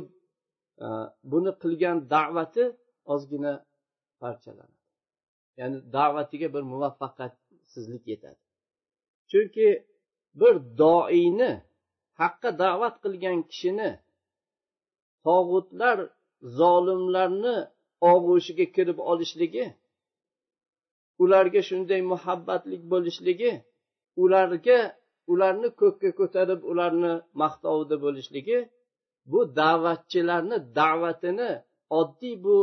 e, 0.85 0.89
buni 1.33 1.53
qilgan 1.63 1.97
da'vati 2.15 2.65
ozgina 3.15 3.53
parchalanadi. 4.23 4.79
Ya'ni 5.61 5.79
da'vatiga 5.97 6.49
bir 6.55 6.63
muvaffaqiyatsizlik 6.73 8.05
yetadi. 8.13 8.41
Chunki 9.31 9.67
bir 10.41 10.55
doini 10.81 11.53
haqqa 12.21 12.51
da'vat 12.63 12.95
qilgan 13.05 13.39
kishini 13.51 13.91
tog'utlar 15.27 15.99
zolimlarni 16.59 17.57
og'ushiga 18.13 18.67
kirib 18.77 18.99
olishligi 19.13 19.65
ularga 21.23 21.61
shunday 21.69 22.01
muhabbatlik 22.13 22.83
bo'lishligi 22.93 23.53
ularga 24.23 24.79
ularni 25.33 25.69
ko'kka 25.81 26.11
ko'tarib 26.21 26.61
ularni 26.71 27.13
maqtovida 27.43 27.97
bo'lishligi 28.05 28.59
bu 29.33 29.41
da'vatchilarni 29.61 30.57
da'vatini 30.81 31.51
oddiy 32.01 32.35
bu 32.45 32.57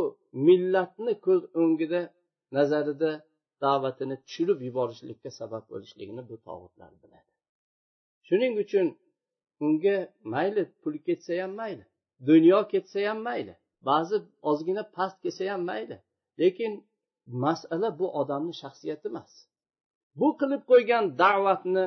millatni 0.46 1.12
ko'z 1.26 1.42
o'ngida 1.62 2.00
nazarida 2.56 3.10
da'vatini 3.64 4.16
tushirib 4.24 4.58
yuborishlikka 4.66 5.30
sabab 5.40 5.64
bo'lishligini 5.72 6.22
bu 6.30 6.36
tog'utlar 6.46 6.92
biladi. 7.02 7.30
Shuning 8.28 8.54
uchun 8.64 8.86
unga 9.64 9.96
mayli 10.32 10.62
pul 10.80 10.94
ketsa 11.06 11.32
ham 11.42 11.52
mayli 11.60 11.84
dunyo 12.30 12.58
ketsa 12.72 12.98
ham 13.08 13.18
mayli 13.28 13.54
ba'zi 13.88 14.16
ozgina 14.50 14.82
past 14.96 15.16
kelsa 15.22 15.44
ham 15.52 15.62
mayli. 15.70 15.96
Lekin 16.40 16.72
masala 17.26 17.88
bu 17.98 18.06
odamni 18.20 18.54
shaxsiyati 18.62 19.06
emas. 19.10 19.32
Bu 20.18 20.28
qilib 20.40 20.62
qo'ygan 20.70 21.04
da'vatni 21.22 21.84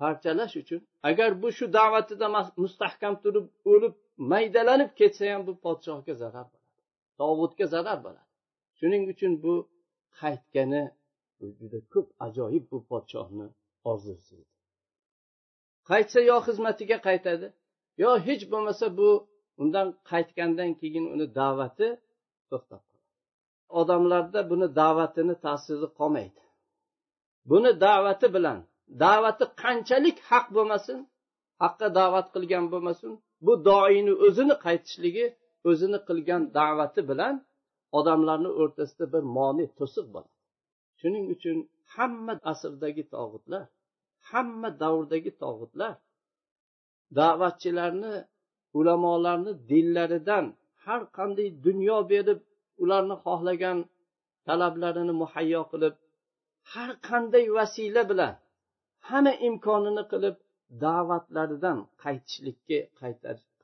parchalash 0.00 0.54
uchun 0.62 0.80
agar 1.08 1.30
bu 1.42 1.48
shu 1.56 1.64
da'vatida 1.78 2.26
mustahkam 2.64 3.14
turib 3.22 3.46
o'lib 3.72 3.94
maydalanib 4.32 4.90
ketsa 5.00 5.24
ham 5.32 5.42
bu 5.48 5.52
podshohga 5.64 6.14
zarar 6.22 6.46
bo'ladi 6.52 6.70
tog'utga 7.20 7.66
zarar 7.74 7.98
bo'ladi. 8.04 8.30
Shuning 8.78 9.02
uchun 9.12 9.32
bu 9.44 9.54
qaytgani 10.20 10.82
juda 11.58 11.78
ko'p 11.92 12.08
ajoyib 12.26 12.64
bu 12.72 12.78
podshohni 12.90 13.46
orzusi 13.90 14.34
edi 14.42 14.53
qaytsa 15.90 16.18
yo 16.30 16.36
xizmatiga 16.46 16.98
qaytadi 17.08 17.46
yo 18.02 18.10
hech 18.26 18.42
bo'lmasa 18.52 18.86
bu 18.98 19.08
undan 19.62 19.88
qaytgandan 20.10 20.70
keyin 20.80 21.04
uni 21.14 21.26
da'vati 21.40 21.88
to'xtab 22.50 22.82
qoladi. 22.90 23.10
Odamlarda 23.80 24.40
buni 24.50 24.66
da'vatini 24.80 25.34
ta'siri 25.46 25.88
qolmaydi. 25.98 26.42
Buni 27.50 27.70
da'vati 27.86 28.26
bilan 28.36 28.58
da'vati 29.04 29.44
qanchalik 29.62 30.16
haq 30.30 30.46
bo'lmasin 30.56 30.98
haqqa 31.62 31.86
da'vat 32.00 32.26
qilgan 32.34 32.64
bo'lmasin 32.72 33.12
bu 33.46 33.52
doini 33.68 34.14
o'zini 34.26 34.54
qaytishligi 34.64 35.26
o'zini 35.70 35.98
qilgan 36.08 36.42
da'vati 36.58 37.00
bilan 37.10 37.34
odamlarni 37.98 38.50
o'rtasida 38.60 39.06
bir 39.14 39.22
moni 39.36 39.66
to'siq 39.78 40.06
bo'ladi. 40.14 40.34
Shuning 41.00 41.24
uchun 41.34 41.56
hamma 41.94 42.34
asrdagi 42.52 43.02
tog'utlar 43.14 43.64
hamma 44.30 44.68
davrdagi 44.82 45.30
tog'utlar 45.42 45.94
da'vatchilarni 47.18 48.14
ulamolarni 48.78 49.52
dillaridan 49.70 50.46
har 50.84 51.00
qanday 51.18 51.48
dunyo 51.66 51.98
berib 52.12 52.40
ularni 52.82 53.16
xohlagan 53.24 53.78
talablarini 54.46 55.14
muhayyo 55.22 55.62
qilib 55.72 55.94
har 56.72 56.90
qanday 57.08 57.44
vasila 57.58 58.02
bilan 58.10 58.34
hamma 59.08 59.32
imkonini 59.48 60.04
qilib 60.12 60.36
da'vatlaridan 60.84 61.78
qaytishlikka 62.04 62.78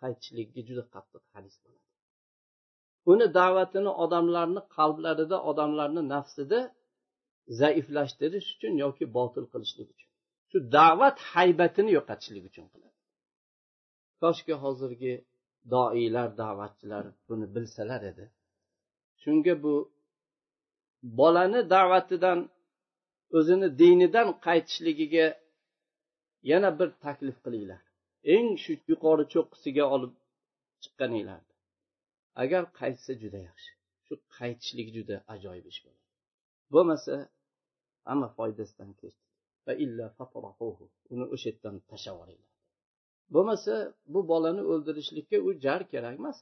qaytishlikka 0.01 0.61
juda 0.69 0.85
qattiq 0.95 1.23
haris 1.35 1.57
bo'ladi. 1.63 1.87
Uni 3.13 3.27
da'vatini 3.39 3.93
odamlarni 4.05 4.63
qalblarida 4.77 5.37
odamlarni 5.51 6.03
nafsida 6.15 6.59
zaiflashtirish 7.61 8.49
uchun 8.55 8.75
yoki 8.85 9.05
botil 9.17 9.45
qilishlik 9.53 9.89
uchun. 9.95 10.10
Shu 10.51 10.59
da'vat 10.79 11.17
haybatini 11.33 11.91
yo'qotishlik 11.99 12.45
uchun 12.51 12.67
qiladi. 12.73 12.99
Koshki 14.23 14.55
hozirgi 14.63 15.15
doiylar 15.75 16.29
da'vatchilar 16.43 17.05
buni 17.29 17.47
bilsalar 17.55 18.03
edi. 18.11 18.25
Shunga 19.23 19.55
bu 19.65 19.75
bolani 21.19 21.61
da'vatidan 21.75 22.39
o'zini 23.39 23.69
dinidan 23.81 24.29
qaytishligiga 24.47 25.27
yana 26.51 26.71
bir 26.79 26.89
taklif 27.05 27.37
qilinglar. 27.45 27.83
Eng 28.35 28.49
shu 28.63 28.73
yuqori 28.91 29.25
cho'qqisiga 29.35 29.85
olib 29.95 30.13
chiqqaninglar. 30.83 31.43
Agar 32.43 32.63
qaytsa 32.81 33.13
juda 33.23 33.41
yaxshi. 33.49 33.71
Shu 34.07 34.15
qaytishlik 34.39 34.89
juda 34.97 35.17
ajoyib 35.35 35.67
ish 35.73 35.81
bo'ladi. 35.85 36.07
Bo'lmasa 36.75 37.15
hamma 38.09 38.29
foydasidan 38.39 38.93
kechdi. 39.01 39.30
Uni 41.13 41.27
o'sha 41.35 41.49
yerdan 41.51 41.77
tashlab 41.91 42.15
yuboringlar 42.17 42.51
bo'lmasa 43.35 43.75
bu 44.13 44.21
bolani 44.33 44.63
o'ldirishlikka 44.73 45.37
u 45.47 45.51
jar 45.65 45.81
kerak 45.93 46.15
emas 46.21 46.39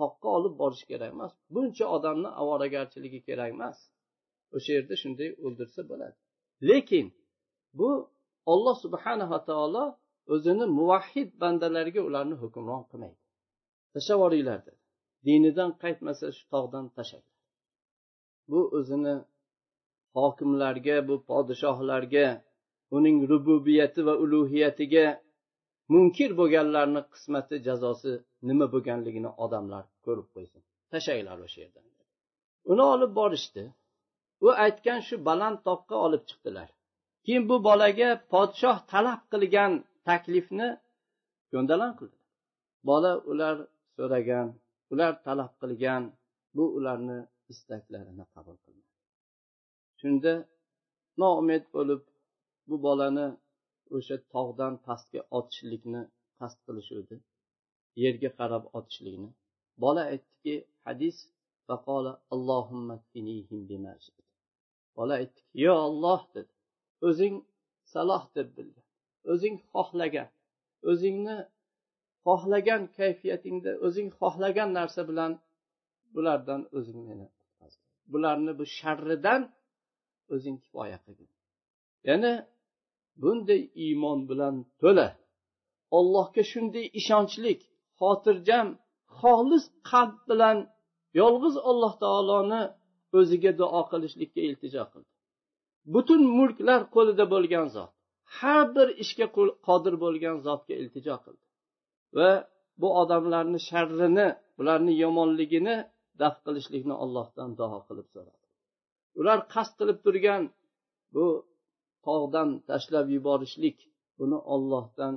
toqqa 0.00 0.28
olib 0.38 0.54
borish 0.62 0.84
kerak 0.90 1.10
emas. 1.16 1.32
Buncha 1.54 1.86
odamni 1.96 2.30
ovoragarchiligi 2.42 3.20
kerak 3.28 3.50
emas. 3.56 3.78
O'sha 4.56 4.70
yerda 4.76 4.94
shunday 5.02 5.28
o'ldirsa 5.46 5.80
bo'ladi. 5.90 6.16
Lekin 6.68 7.06
bu 7.78 7.90
olloh 8.52 8.76
subhanava 8.84 9.38
taolo 9.48 9.84
o'zini 10.34 10.66
muvahhid 10.78 11.28
bandalariga 11.42 12.00
ularni 12.08 12.36
hukmron 12.42 12.82
qilmaydi. 12.90 13.20
Tashlab 13.94 14.16
yuboringlar 14.18 14.60
dedi. 14.66 14.80
Dinidan 15.26 15.70
qaytmasa 15.82 16.26
shu 16.36 16.44
tog'dan 16.54 16.86
tashlanglar 16.96 17.36
bu 18.50 18.60
o'zini 18.78 19.14
hokimlarga 20.16 20.96
bu 21.08 21.16
podshohlarga 21.30 22.26
uning 22.96 23.18
rububiyati 23.30 24.00
va 24.08 24.14
ulug'iyatiga 24.24 25.06
munkir 25.92 26.30
bo'lganlarni 26.40 27.02
qismati 27.12 27.56
jazosi 27.66 28.12
nima 28.48 28.66
bo'lganligini 28.74 29.30
odamlar 29.44 29.84
ko'rib 30.04 30.28
qo'ysin. 30.34 30.60
Tashlanglar 30.92 31.38
o'sha 31.46 31.60
yerdan 31.64 31.84
uni 32.72 32.84
olib 32.94 33.12
borishdi. 33.20 33.64
U 34.46 34.48
aytgan 34.64 35.00
shu 35.06 35.16
baland 35.28 35.58
toqqa 35.68 35.96
olib 36.06 36.22
chiqdilar. 36.28 36.68
Keyin 37.24 37.44
bu 37.50 37.56
bolaga 37.68 38.10
podshoh 38.32 38.78
talab 38.92 39.20
qilgan 39.32 39.72
taklifni 40.08 40.68
ko'ndalang 41.52 41.94
qildi. 42.00 42.18
Bola 42.88 43.12
ular 43.30 43.56
so'ragan 43.96 44.46
ular 44.92 45.12
talab 45.26 45.52
qilgan 45.62 46.02
bu 46.56 46.64
ularni 46.78 47.18
istaklarini 47.52 48.24
qabul 48.34 48.56
qilmadi 48.64 48.89
shunda 50.00 50.32
noumid 51.22 51.64
bo'lib 51.76 52.02
bu 52.68 52.76
bolani 52.86 53.26
o'sha 53.96 54.16
tog'dan 54.34 54.74
pastga 54.86 55.20
otishlikni 55.38 56.02
qasd 56.38 56.58
qilishuvdi 56.66 57.16
yerga 58.02 58.30
qarab 58.40 58.64
otishlikni. 58.78 59.30
Bola 59.82 60.02
aytdiki 60.12 60.54
hadis 60.86 61.16
bola 64.98 65.14
aytdiki 65.22 65.54
yo 65.66 65.74
olloh 65.88 66.22
dedi. 66.34 66.52
O'zing 67.08 67.36
saloh 67.92 68.24
deb 68.36 68.48
bilgan 68.56 68.86
o'zing 69.32 69.56
xohlagan. 69.72 70.28
O'zingni 70.90 71.36
xohlagan 72.26 72.82
kayfiyatingda 72.98 73.72
o'zing 73.86 74.08
xohlagan 74.20 74.70
narsa 74.78 75.02
bilan 75.10 75.32
bulardan 76.14 76.62
o'zing 76.78 77.00
meni 77.08 77.26
bularni 78.12 78.52
bu 78.58 78.64
sharridan 78.78 79.40
o'zing 80.34 80.56
kifoya 80.64 80.98
qilgin 81.04 81.30
ya'ni 82.08 82.32
bunday 83.22 83.62
iymon 83.86 84.18
bilan 84.30 84.54
to'la. 84.82 85.08
Allohga 85.98 86.42
shunday 86.52 86.86
ishonchlik 87.00 87.60
xotirjam 88.00 88.68
xolis 89.18 89.64
qalb 89.90 90.16
bilan 90.30 90.58
yolg'iz 91.20 91.56
alloh 91.70 91.92
taoloni 92.04 92.62
o'ziga 93.18 93.52
duo 93.60 93.80
qilishlikka 93.92 94.40
iltijo 94.48 94.84
qildi. 94.92 95.10
Butun 95.94 96.22
mulklar 96.38 96.80
qo'lida 96.94 97.24
bo'lgan 97.34 97.66
zot 97.76 97.92
har 98.38 98.64
bir 98.76 98.88
ishga 99.04 99.26
qodir 99.68 99.94
bo'lgan 100.04 100.36
zotga 100.46 100.74
iltijo 100.82 101.16
qildi. 101.24 101.44
Va 102.16 102.30
bu 102.80 102.88
odamlarni 103.02 103.60
sharrini 103.68 104.26
bularni 104.58 104.92
yomonligini 105.04 105.76
daf 106.22 106.34
qilishlikni 106.46 106.94
ollohdan 107.04 107.50
duo 107.60 107.78
qilib 107.88 108.08
so'radi. 108.14 108.39
Ular 109.18 109.38
qasd 109.54 109.72
qilib 109.78 109.98
turgan 110.04 110.42
bu 111.14 111.26
tog'dan 112.06 112.48
tashlab 112.68 113.06
yuborishlik 113.16 113.78
buni 114.18 114.38
ollohdan 114.54 115.14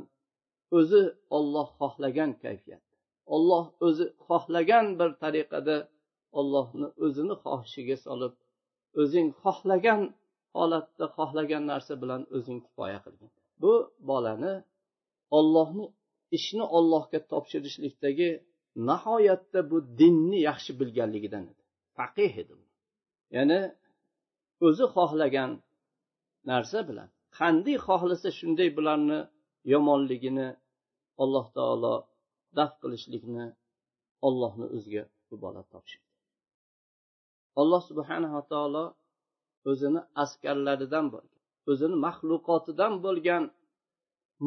o'zi 0.77 1.03
olloh 1.37 1.67
xohlagan 1.79 2.31
kayfiyat. 2.43 2.83
Olloh 3.35 3.65
o'zi 3.87 4.05
xohlagan 4.27 4.85
bir 4.99 5.09
tariqada 5.23 5.77
ollohni 6.39 6.87
o'zini 7.05 7.35
xohishiga 7.43 7.97
solib 8.05 8.33
o'zing 9.01 9.27
xohlagan 9.43 10.01
holatda 10.57 11.05
xohlagan 11.17 11.63
narsa 11.71 11.93
bilan 12.01 12.21
o'zing 12.37 12.59
kifoya 12.65 12.99
qilgin. 13.05 13.29
Bu 13.61 13.73
bolani 14.09 14.53
ollohni 15.37 15.85
ishni 16.37 16.65
ollohga 16.77 17.19
topshirishlikdagi 17.31 18.29
nihoyatda 18.89 19.59
bu 19.71 19.77
dinni 19.99 20.39
yaxshi 20.49 20.71
bilganligidan 20.79 21.43
edi. 21.51 21.61
Faqih 21.97 22.31
edi 22.41 22.53
ya'ni 23.35 23.59
o'zi 24.65 24.85
xohlagan 24.95 25.51
narsa 26.49 26.79
bilan. 26.89 27.09
Qanday 27.37 27.77
xohlasa 27.87 28.29
shunday 28.39 28.69
bularni 28.77 29.19
yomonligini 29.73 30.47
alloh 31.23 31.45
taolo 31.57 31.95
daf 32.57 32.71
qilishlikni 32.81 33.45
ollohni 34.27 34.65
o'ziga 34.75 35.03
bu 35.29 35.35
topshirdi. 35.73 36.09
Alloh 37.61 37.81
subhanava 37.89 38.41
taolo 38.51 38.85
o'zini 39.69 40.01
askarlaridan 40.23 41.05
bo'lgan 41.13 41.39
o'zini 41.71 41.97
maxluqotidan 42.05 42.93
bo'lgan 43.05 43.43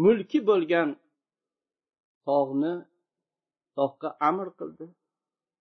mulki 0.02 0.40
bo'lgan 0.50 0.88
tog'ni 2.28 2.74
tog'ga 3.78 4.10
amr 4.28 4.48
qildi. 4.58 4.86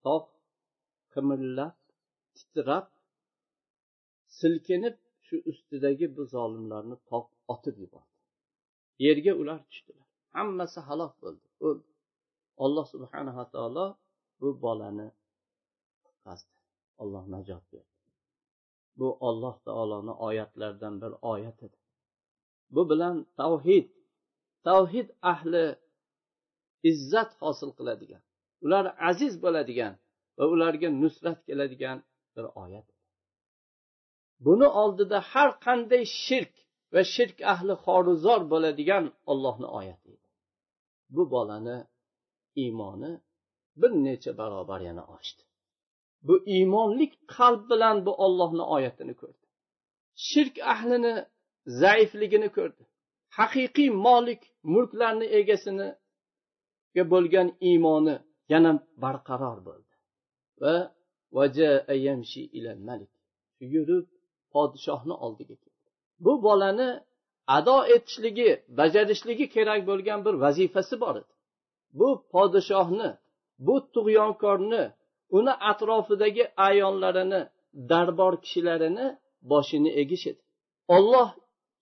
Tog' 0.05 0.29
qimirlab 1.13 1.75
titrab 2.37 2.85
silkinib 4.39 4.95
shu 5.27 5.35
ustidagi 5.51 6.05
bu 6.15 6.23
zolimlarni 6.35 6.95
top 7.09 7.25
otib 7.53 7.75
yubordi. 7.83 8.13
Yerga 9.05 9.33
ular 9.41 9.59
tushdilar. 9.69 10.07
Hammasi 10.35 10.79
halok 10.89 11.13
bo'ldi. 11.23 11.45
O'ldi 11.67 11.89
alloh 12.65 12.85
subhanava 12.93 13.45
taolo 13.53 13.85
bu 14.41 14.49
bolani 14.63 15.07
qutqazdi. 16.05 16.53
Olloh 17.01 17.23
najot 17.35 17.65
berdi. 17.73 17.93
Bu 18.99 19.07
olloh 19.27 19.55
taoloni 19.67 20.13
oyatlaridan 20.27 20.95
bir 21.01 21.11
oyat 21.33 21.59
edi. 21.67 21.77
Bu 22.75 22.81
bilan 22.89 23.15
tavhid 23.41 23.87
tavhid 24.67 25.09
ahli 25.31 25.65
izzat 26.91 27.31
hosil 27.41 27.71
qiladigan 27.77 28.23
ular 28.65 28.85
aziz 29.09 29.33
bo'ladigan 29.43 29.93
va 30.37 30.45
ularga 30.53 30.89
nusrat 31.03 31.39
keladigan 31.47 31.97
bir 32.35 32.45
oyat 32.63 32.87
buni 34.45 34.67
oldida 34.81 35.19
har 35.31 35.49
qanday 35.65 36.03
shirk 36.25 36.53
va 36.93 37.01
shirk 37.15 37.37
ahli 37.53 37.73
xoruzor 37.85 38.41
bo'ladigan 38.51 39.05
ollohni 39.31 39.67
oyati 39.79 40.07
edi. 40.15 40.27
Bu 41.15 41.23
bolani 41.33 41.77
iymoni 42.63 43.11
bir 43.81 43.91
necha 44.05 44.31
barobar 44.37 44.81
yana 44.89 45.03
oshdi. 45.15 45.43
Bu 46.27 46.35
iymonlik 46.55 47.13
qalb 47.35 47.61
bilan 47.71 47.97
bu 48.05 48.11
ollohni 48.25 48.63
oyatini 48.75 49.13
ko'rdi. 49.21 49.45
Shirk 50.27 50.55
ahlini 50.73 51.13
zaifligini 51.81 52.49
ko'rdi. 52.57 52.83
Haqiqiy 53.37 53.89
molik 54.05 54.41
mulklarni 54.73 55.27
egasini 55.39 55.89
bo'lgan 57.13 57.47
iymoni 57.69 58.15
yana 58.53 58.71
barqaror 59.03 59.59
bo'ldi. 59.67 59.93
Va 60.61 60.75
yurib 63.73 64.07
podshohni 64.55 65.15
oldiga 65.25 65.55
keldi. 65.63 65.81
Bu 66.25 66.33
bolani 66.45 66.89
ado 67.57 67.77
etishligi 67.95 68.49
bajarishligi 68.79 69.45
kerak 69.55 69.81
bo'lgan 69.89 70.19
bir 70.25 70.33
vazifasi 70.45 70.95
bor 71.03 71.15
edi. 71.21 71.33
Bu 71.99 72.09
podshohni 72.33 73.09
bu 73.67 73.75
tug'yonkorni 73.93 74.83
uni 75.37 75.53
atrofidagi 75.71 76.43
ayonlarini 76.67 77.41
darbor 77.91 78.33
kishilarini 78.43 79.05
boshini 79.51 79.91
egish 80.01 80.25
edi. 80.31 80.41
Olloh 80.95 81.29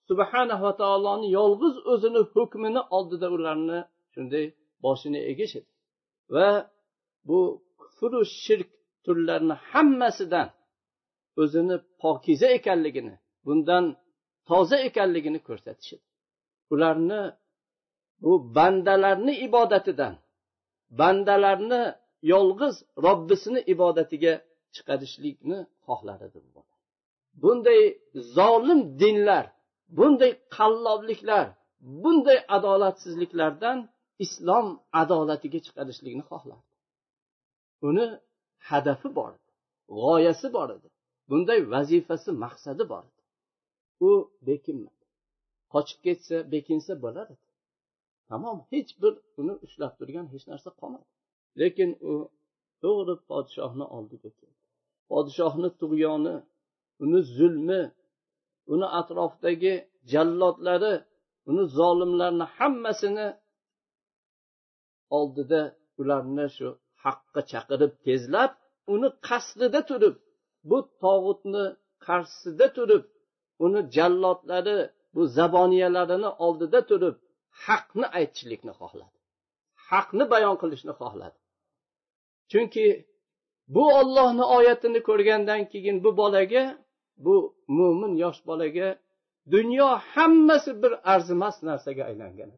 subhanava 0.09 0.71
taoloni 0.81 1.27
yolg'iz 1.39 1.75
o'zini 1.91 2.21
hukmini 2.33 2.81
oldida 2.97 3.27
ularni 3.36 3.79
shunday 4.13 4.45
boshini 4.86 5.19
egish 5.31 5.53
edi. 5.59 5.69
Va 6.33 6.49
bu 7.27 7.39
kufru 7.81 8.19
shirk 8.43 8.69
turlarini 9.05 9.55
hammasidan 9.71 10.47
o'zini 11.41 11.76
pokiza 12.02 12.48
ekanligini 12.58 13.15
bundan 13.46 13.86
toza 14.50 14.78
ekanligini 14.89 15.39
ko'rsatishadi. 15.48 16.06
Ularni 16.74 17.22
bu 18.24 18.32
bandalarni 18.56 19.34
ibodatidan 19.48 20.15
bandalarni 21.00 21.82
yolg'iz 22.34 22.76
robbisini 23.06 23.60
ibodatiga 23.74 24.34
chiqarishlikni 24.76 25.60
xohlar 25.86 26.19
edi 26.28 26.39
bunday 27.41 27.82
zolim 28.38 28.82
dinlar 29.02 29.46
bunday 29.98 30.32
qallobliklar 30.58 31.46
bunday 32.04 32.39
adolatsizliklardan 32.56 33.78
islom 34.26 34.67
adolatiga 35.02 35.60
chiqarishlikni 35.65 36.24
xohlardi. 36.32 36.72
Uni 37.88 38.06
hadafi 38.69 39.08
bor 39.17 39.32
edi 39.38 39.52
g'oyasi 40.00 40.48
bor 40.56 40.69
edi. 40.78 40.89
Bunday 41.29 41.59
vazifasi 41.73 42.31
maqsadi 42.43 42.83
bor 42.91 43.03
edi. 43.09 43.21
U 44.07 44.09
bekinmadi 44.47 45.03
qochib 45.73 45.99
ketsa 46.05 46.38
bekinsa 46.53 46.93
bo'lar 47.03 47.27
edi. 47.33 47.45
Tamom 48.29 48.57
hech 48.71 48.91
bir 49.01 49.13
uni 49.39 49.53
ushlab 49.65 49.93
turgan 49.99 50.25
hech 50.33 50.45
narsa 50.51 50.69
qolmadi. 50.79 51.07
Lekin 51.62 51.89
u 52.12 52.13
to'g'ri 52.83 53.15
podshohni 53.29 53.86
oldiga 53.97 54.29
keldi. 54.39 54.59
Podshohni 55.12 55.69
tug'yoni 55.81 56.36
uni 57.03 57.19
zulmi 57.38 57.81
uni 58.73 58.88
atrofidagi 58.99 59.73
jallodlari 60.12 60.93
uni 61.49 61.63
zolimlarni 61.77 62.45
hammasini 62.57 63.27
oldida 65.17 65.62
ularni 66.01 66.45
shu 66.57 66.67
haqqa 67.03 67.41
chaqirib 67.51 67.93
tezlab 68.05 68.51
uni 68.93 69.09
qasdida 69.27 69.81
turib 69.89 70.15
bu 70.69 70.78
tog'utni 71.02 71.65
qarshisida 72.06 72.67
turib 72.78 73.04
uni 73.65 73.82
jallodlari 73.95 74.78
bu 75.15 75.21
zaboniyalarini 75.38 76.30
oldida 76.45 76.80
turib 76.89 77.15
haqni 77.65 78.06
aytishlikni 78.17 78.73
xohladi. 78.80 79.15
Haqni 79.89 80.23
bayon 80.34 80.56
qilishni 80.62 80.93
xohladi. 81.02 81.38
Chunki 82.52 82.86
bu 83.76 83.84
ollohni 83.99 84.45
oyatini 84.58 84.99
ko'rgandan 85.10 85.62
keyin 85.71 85.97
bu 86.04 86.10
bolaga 86.21 86.63
bu 87.26 87.36
mo'min 87.78 88.13
yosh 88.23 88.39
bolaga 88.49 88.88
dunyo 89.56 89.89
hammasi 90.13 90.71
bir 90.84 90.93
arzimas 91.13 91.58
narsaga 91.67 92.04
aylangan 92.10 92.52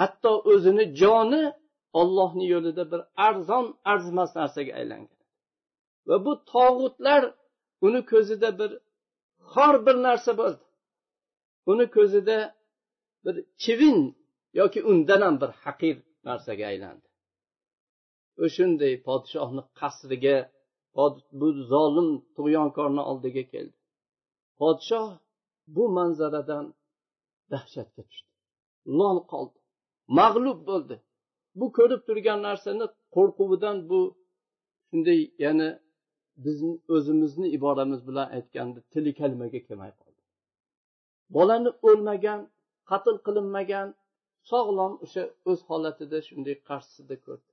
hatto 0.00 0.32
o'zini 0.52 0.84
joni 1.00 1.42
ollohni 2.00 2.44
yo'lida 2.54 2.84
bir 2.92 3.00
arzon 3.28 3.66
arzimas 3.92 4.30
narsaga 4.40 4.72
aylangan. 4.80 5.19
Va 6.10 6.16
bu 6.26 6.32
tog'utlar 6.52 7.22
uni 7.86 8.00
ko'zida 8.12 8.48
bir 8.60 8.70
xor 9.52 9.74
bir 9.86 9.96
narsa 10.06 10.32
bo'ldi. 10.40 10.64
Uni 11.70 11.86
ko'zida 11.96 12.38
bir 13.24 13.36
chivin 13.62 13.98
yoki 14.60 14.80
undan 14.90 15.20
ham 15.26 15.36
bir 15.42 15.50
haqir 15.64 15.96
narsaga 16.28 16.64
aylandi. 16.72 17.06
O'shanday 18.44 18.94
podshohni 19.08 19.62
qasriga 19.80 20.36
bu 21.40 21.48
zolim 21.72 22.08
tug'yonkorni 22.36 23.02
oldiga 23.10 23.44
keldi. 23.52 23.76
Podshoh 24.60 25.08
bu 25.74 25.84
manzaradan 25.96 26.64
dahshatga 27.52 28.02
tushdi. 28.08 28.30
Lol 28.98 29.18
qoldi. 29.32 29.58
Mag'lub 30.18 30.60
bo'ldi. 30.70 30.96
Bu 31.58 31.66
ko'rib 31.76 32.00
turgan 32.08 32.40
narsani 32.48 32.86
qo'rquvidan 33.16 33.76
bu 33.90 34.00
shunday 34.88 35.20
yana 35.44 35.68
bizni 36.44 36.74
o'zimizni 36.94 37.48
iboramiz 37.56 38.00
bilan 38.08 38.26
aytganda 38.36 38.80
tili 38.92 39.12
kalimaga 39.20 39.60
kelmay 39.68 39.92
qoldi. 40.00 40.20
Bolani 41.36 41.70
o'lmagan 41.88 42.40
qatl 42.90 43.16
qilinmagan 43.26 43.88
sog'lom 44.50 44.92
o'sha 45.04 45.22
o'z 45.50 45.60
holatida 45.68 46.18
shunday 46.28 46.56
qarshisida 46.68 47.16
ko'rdi. 47.26 47.50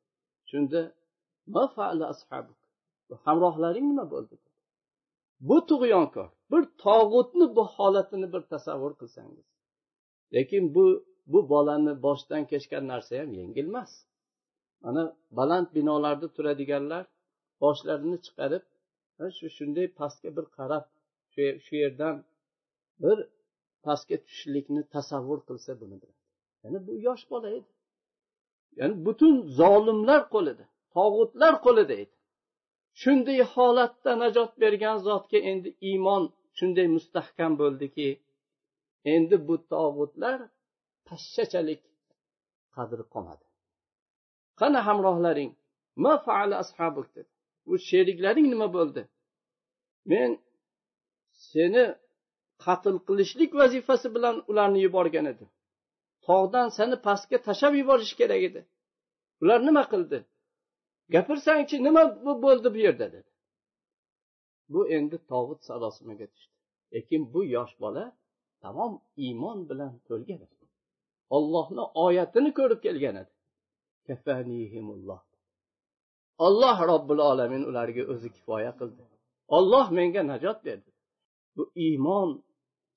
Shunda 0.50 0.82
hamrohlaring 3.26 3.86
nima 3.91 4.06
bo'ldi? 4.13 4.36
Bu 5.47 5.58
tug'yonkor 5.69 6.30
bir 6.52 6.63
tog'utni 6.84 7.45
bu 7.58 7.63
holatini 7.76 8.28
bir 8.34 8.41
tasavvur 8.54 8.93
qilsangiz. 9.02 9.47
Lekin 10.36 10.63
bu 10.76 10.86
bu 11.32 11.39
bolani 11.50 11.93
boshdan 12.06 12.43
kechgan 12.52 12.84
narsa 12.91 13.13
ham 13.21 13.32
yengil 13.39 13.67
emas. 13.71 13.91
Mana 14.84 15.04
baland 15.38 15.67
binolarda 15.76 16.28
turadiganlar 16.36 17.04
boshlarini 17.63 18.17
chiqarib 18.26 18.63
shu 19.38 19.47
shunday 19.58 19.88
pastga 19.99 20.30
bir 20.38 20.45
qarab 20.58 20.86
shu 21.65 21.73
yerdan 21.84 22.15
bir 23.03 23.17
pastga 23.86 24.17
tushishlikni 24.25 24.82
tasavvur 24.95 25.39
qilsa 25.47 25.71
buni 25.82 25.95
biladi 26.01 26.17
ya'ni 26.63 26.80
bu 26.88 26.93
yosh 27.08 27.25
bola 27.32 27.49
edi. 27.58 27.71
Ya'ni 28.80 28.95
butun 29.06 29.34
zolimlar 29.60 30.21
qo'lida 30.34 30.65
tog'utlar 30.95 31.53
qo'lida 31.65 31.93
edi. 32.03 32.15
Shunday 33.01 33.39
holatda 33.53 34.12
najot 34.23 34.51
bergan 34.63 34.97
zotga 35.08 35.39
endi 35.51 35.69
iymon 35.89 36.23
shunday 36.58 36.88
mustahkam 36.95 37.51
bo'ldiki 37.62 38.08
endi 39.13 39.36
bu 39.47 39.56
tog'utlar 39.73 40.38
pashshachalik 41.08 41.82
qadri 42.75 43.03
qolmadi. 43.13 43.45
Qani 44.60 44.80
hamrohlaring? 44.88 45.51
Ma 46.03 46.13
faala 46.25 46.56
ashabuk 46.63 47.08
dedi. 47.15 47.32
Bu 47.67 47.75
sheriklaring 47.89 48.47
nima 48.53 48.67
bo'ldi? 48.77 49.01
Men 50.12 50.30
seni 51.51 51.86
qatl 52.65 52.95
qilishlik 53.08 53.51
vazifasi 53.62 54.08
bilan 54.15 54.36
ularni 54.51 54.80
yuborgan 54.86 55.25
edim 55.34 55.49
tog'dan 56.27 56.67
seni 56.77 56.95
pastga 57.08 57.38
tashlab 57.47 57.73
yuborish 57.82 58.13
kerak 58.19 58.41
edi. 58.49 58.62
Ular 59.41 59.60
nima 59.67 59.84
qildi? 59.93 60.19
Gapirsangchi 61.13 61.77
nima 61.88 62.03
bo'ldi 62.45 62.67
bu 62.75 62.80
yerda? 62.86 63.08
dedi. 63.15 63.30
Bu 64.73 64.82
endi 64.97 65.17
tog'ut 65.32 65.62
sarosimaga 65.67 66.27
tushdi. 66.34 66.56
Lekin 66.93 67.21
bu 67.34 67.41
yosh 67.56 67.73
bola 67.84 68.06
tamom 68.63 68.93
iymon 69.25 69.60
bilan 69.69 69.93
to'lgan 70.08 70.39
edi. 70.45 70.65
Ollohni 71.36 71.84
oyatini 72.06 72.51
ko'rib 72.60 72.80
kelgan 72.86 73.15
edi. 73.23 73.34
Olloh 76.45 76.78
robbil 76.91 77.19
olamin 77.32 77.63
ularga 77.69 78.04
o'zi 78.13 78.30
kifoya 78.36 78.71
qildi. 78.80 79.04
Olloh 79.58 79.88
menga 79.97 80.21
najot 80.32 80.60
berdi. 80.67 80.89
Bu 81.56 81.63
iymon 81.88 82.30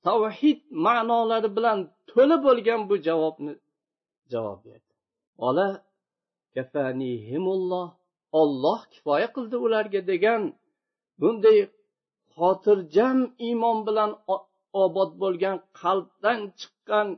tavhid 0.06 0.60
ma'nolari 0.86 1.48
bilan 1.56 1.78
to'la 2.10 2.36
bo'lgan 2.46 2.80
bu 2.90 2.96
javobni 3.06 3.52
javob 4.32 4.60
berdi. 4.66 4.90
Bola 5.40 5.68
olloh 8.40 8.80
kifoya 8.92 9.28
qildi 9.36 9.56
ularga 9.66 10.00
degan 10.10 10.42
bunday 11.20 11.58
xotirjam 12.36 13.18
iymon 13.48 13.78
bilan 13.86 14.10
obod 14.84 15.10
bo'lgan 15.22 15.56
qalbdan 15.80 16.40
chiqqan 16.60 17.08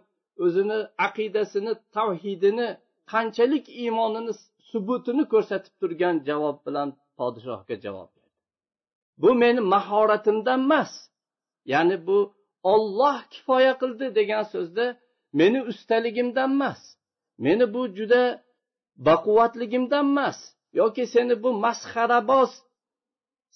o'zini 0.44 0.78
aqidasini 1.06 1.72
tavhidini 1.96 2.68
qanchalik 3.12 3.66
iymonini 3.82 4.32
subutini 4.70 5.24
ko'rsatib 5.32 5.74
turgan 5.80 6.16
javob 6.28 6.58
bilan 6.66 6.88
podshohga 7.18 7.76
javob 7.84 8.10
berdi. 8.16 8.38
Bu 9.22 9.30
meni 9.42 9.60
mahoratimdan 9.74 10.60
emas 10.66 10.92
ya'ni 11.72 11.96
bu 12.06 12.18
olloh 12.72 13.18
kifoya 13.32 13.72
qildi 13.80 14.06
degan 14.18 14.44
so'zda 14.54 14.84
meni 15.40 15.60
ustaligimdan 15.70 16.50
emas 16.56 16.80
meni 17.44 17.64
bu 17.74 17.82
juda 17.98 18.22
baquvvatligimdan 19.06 20.06
emas 20.12 20.38
yoki 20.80 21.04
seni 21.14 21.34
bu 21.42 21.50
masxaraboz 21.64 22.52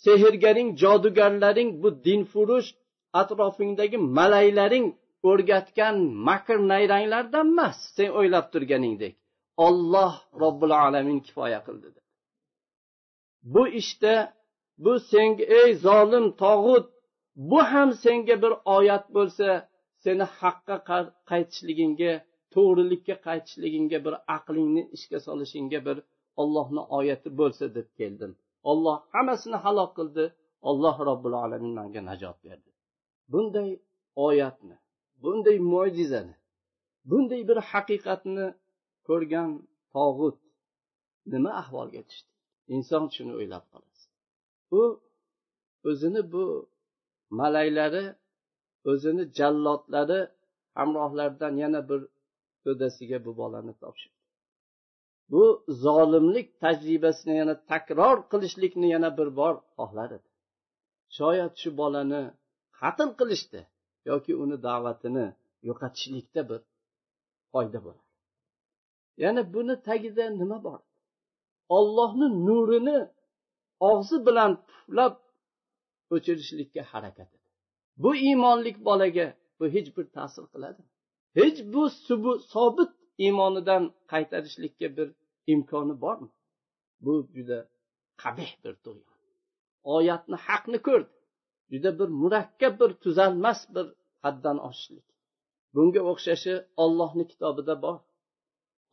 sehrgaring 0.05 0.71
jodugarlaring 0.83 1.71
bu 1.83 1.89
dinfurush 2.07 2.69
atrofingdagi 3.21 3.99
malaylaring 4.19 4.87
o'rgatgan 5.31 5.97
makr 6.29 6.59
nayranglardan 6.73 7.47
emas 7.53 7.77
sen 7.97 8.09
o'ylab 8.19 8.47
turganingdek. 8.53 9.15
Olloh 9.67 10.13
robbil 10.43 10.75
alamin 10.87 11.19
kifoya 11.27 11.61
qildi 11.67 11.89
bu 13.43 13.69
ishda 13.69 13.77
işte, 13.77 14.33
bu 14.79 15.01
senga 15.01 15.45
ey 15.45 15.75
zolim 15.75 16.27
tog'ut 16.43 16.87
bu 17.37 17.59
ham 17.63 17.93
senga 17.93 18.43
bir 18.43 18.53
oyat 18.77 19.15
bo'lsa 19.15 19.49
seni 20.05 20.27
haqqa 20.41 20.77
qaytishligingga 21.31 22.13
to'g'rilikka 22.55 23.15
qaytishligingga 23.27 23.99
bir 24.07 24.15
aqlingni 24.37 24.83
ishga 24.97 25.19
solishingga 25.27 25.81
bir 25.87 25.97
ollohni 26.43 26.83
oyati 26.99 27.29
bo'lsa 27.41 27.65
deb 27.77 27.89
keldim. 27.99 28.33
Olloh 28.71 28.97
hammasini 29.15 29.59
halok 29.65 29.91
qildi. 29.99 30.25
Olloh 30.69 30.97
robbil 31.09 31.35
alamin 31.45 31.73
manga 31.79 32.01
najot 32.11 32.39
berdi. 32.45 32.71
Bunday 33.33 33.71
oyatni 34.27 34.77
bunday 35.23 35.59
mo'jizani 35.73 36.35
bunday 37.11 37.43
bir 37.49 37.59
haqiqatni 37.71 38.47
ko'rgan 39.09 39.51
tog'ut 39.95 40.39
nima 41.33 41.51
ahvolga 41.63 42.03
tushdi? 42.09 42.31
Inson 42.75 43.05
shuni 43.15 43.33
o'ylab 43.39 43.65
qoladi. 43.73 44.03
U 44.79 44.81
o'zini 45.91 46.23
bu 46.33 46.45
malaylari 47.41 48.05
o'zini 48.91 49.25
jallodlari 49.39 50.21
hamrohlaridan 50.79 51.55
yana 51.65 51.81
bir 51.91 52.01
to'dasiga 52.65 53.19
bu 53.27 53.33
bolani 53.41 53.75
topshirdi. 53.83 54.19
Bu 55.33 55.45
zolimlik 55.85 56.49
tajribasini 56.63 57.35
yana 57.43 57.55
takror 57.71 58.17
qilishlikni 58.33 58.89
yana 58.95 59.11
bir 59.19 59.29
bor 59.41 59.55
xohlar 59.77 60.11
edi 60.19 60.29
shoyat 61.19 61.53
shu 61.63 61.71
bolani 61.81 62.23
qatl 62.81 63.11
qilishdi 63.21 63.61
yoki 64.11 64.33
uni 64.43 64.57
da'vatini 64.69 65.27
yo'qotishlikda 65.69 66.43
bir 66.51 66.61
foyda 67.53 67.79
bo'ladi. 67.87 68.06
Ya'ni 69.23 69.43
buni 69.55 69.75
tagida 69.89 70.25
nima 70.41 70.59
bor? 70.67 70.81
Ollohni 71.77 72.29
nurini 72.47 72.99
og'zi 73.91 74.17
bilan 74.27 74.53
puflab 74.69 75.15
o'chirishlikka 76.15 76.83
harakat 76.93 77.31
bu 78.03 78.11
iymonlik 78.27 78.77
bolaga 78.89 79.27
bu 79.59 79.65
hech 79.75 79.89
bir 79.97 80.07
ta'sir 80.17 80.45
qiladi. 80.53 80.83
Hech 81.39 81.59
bu 81.73 81.83
sobit 82.53 82.93
iymonidan 83.25 83.83
qaytarishlikka 84.13 84.89
bir 84.97 85.09
imkoni 85.53 85.95
bormi? 86.05 86.31
Bu 87.05 87.15
juda 87.35 87.59
qabih 88.23 88.51
bir 88.65 88.75
tug'yon 88.85 89.17
oyatni 89.95 90.37
haqni 90.47 90.79
ko'rdi. 90.89 91.13
Juda 91.73 91.91
bir 91.99 92.09
murakkab 92.23 92.75
bir 92.81 92.91
tuzalmas 93.05 93.61
bir 93.75 93.87
haddan 94.25 94.59
oshishlik. 94.69 95.07
Bunga 95.75 96.03
o'xshashi 96.11 96.55
ollohni 96.85 97.25
kitobida 97.33 97.75
bor. 97.85 97.97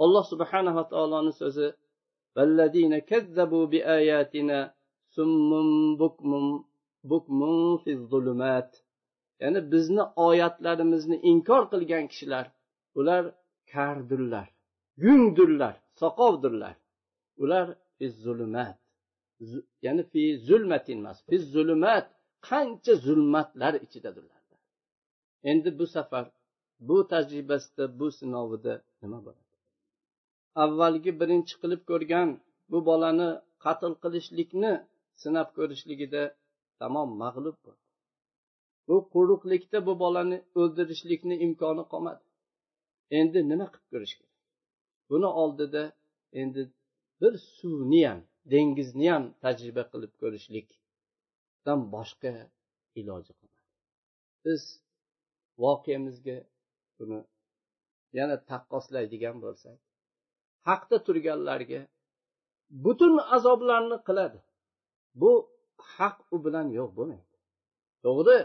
alloh 0.04 0.24
subhanava 0.32 0.84
taoloni 0.92 1.34
so'zi 1.42 1.68
vallazina 2.36 3.00
kazzabu 3.12 3.60
biayatina 3.74 4.60
summum 5.16 5.70
bukmum 6.02 6.48
bukmum 7.12 7.58
fizzulumat 7.84 8.70
ya'ni 9.42 9.62
bizni 9.74 10.04
oyatlarimizni 10.28 11.18
inkor 11.32 11.64
qilgan 11.72 12.06
kishilar 12.12 12.46
ular 13.00 13.24
kardirlar 13.74 14.48
yungdirlar 15.06 15.76
soqovdirlar 16.02 16.76
ular 17.44 17.68
fizzulumat 17.98 18.78
ya'ni 19.86 20.04
fi 20.12 20.22
zulmatin 20.48 20.98
emas 21.02 21.18
fi 21.30 21.36
zulumat 21.54 22.06
qancha 22.50 22.94
zulmatlar 23.06 23.74
ichidadirlar 23.86 24.42
endi 25.52 25.70
bu 25.80 25.86
safar 25.96 26.26
bu 26.88 26.98
tajribasida 27.12 28.00
bu 28.00 28.08
sinovida 28.18 28.74
nima 29.02 29.20
bo'ladi? 29.26 29.53
Avvalgi 30.62 31.12
birinchi 31.22 31.56
qilib 31.62 31.82
ko'rgan 31.90 32.30
bu 32.72 32.80
bolani 32.90 33.30
qatl 33.64 33.94
qilishlikni 34.04 34.74
sinab 35.22 35.50
ko'rishligida 35.58 36.24
tamom 36.80 37.10
mag'lub 37.24 37.58
bo'ldi. 37.66 37.84
Bu 38.88 38.96
quruqlikda 39.14 39.80
bu 39.88 39.94
bolani 40.04 40.38
o'ldirishlikni 40.60 41.36
imkoni 41.46 41.84
qolmadi. 41.94 42.24
Endi 43.20 43.40
nima 43.52 43.68
qilib 43.74 43.88
ko'rish 43.94 44.14
kerak? 44.20 44.36
Buni 45.10 45.30
oldida 45.44 45.84
endi 46.42 46.62
bir 47.22 47.34
suvni 47.58 48.02
ham 48.08 48.20
dengizni 48.54 49.08
ham 49.14 49.26
tajriba 49.44 49.84
qilib 49.92 50.14
ko'rishlikdan 50.22 51.80
boshqa 51.96 52.34
iloji 53.00 53.32
qolmadi. 53.40 53.62
Biz 54.46 54.62
voqeamizga 55.64 56.38
buni 56.98 57.20
yana 58.20 58.36
taqqoslaydigan 58.50 59.38
bo'lsak 59.46 59.78
haqda 60.68 60.98
turganlarga 61.08 61.82
butun 62.86 63.14
azoblarni 63.36 63.98
qiladi. 64.08 64.40
Bu 65.22 65.32
haq 65.96 66.18
u 66.36 66.38
bilan 66.46 66.68
yo'q 66.80 66.90
bo'lmaydi. 66.98 67.34
To'g'ri 68.06 68.38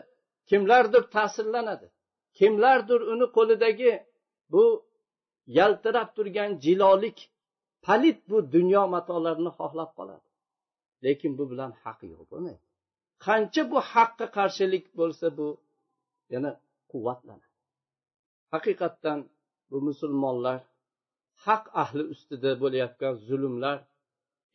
kimlardir 0.48 1.02
ta'sirlanadi. 1.14 1.86
Kimlardir 2.38 3.00
uni 3.12 3.26
qo'lidagi 3.36 3.92
bu 4.52 4.64
yaltirab 5.58 6.08
turgan 6.16 6.50
jilolik 6.64 7.18
palit 7.86 8.18
bu 8.30 8.38
dunyo 8.54 8.82
matolarini 8.94 9.50
xohlab 9.58 9.90
qoladi. 9.98 10.28
Lekin 11.04 11.32
bu 11.38 11.44
bilan 11.50 11.70
haq 11.82 11.98
yo'q 12.12 12.22
bo'lmaydi. 12.30 12.64
Qancha 13.26 13.62
bu 13.72 13.78
haqqa 13.92 14.26
qarshilik 14.36 14.84
bo'lsa 14.98 15.26
bu 15.38 15.48
yana 16.32 16.50
quvvatlanadi. 16.90 17.48
Haqiqatdan 18.52 19.18
bu 19.70 19.78
musulmonlar 19.88 20.60
haq 21.46 21.64
ahli 21.82 22.04
ustida 22.14 22.50
bo'layotgan 22.62 23.14
zulmlar 23.28 23.78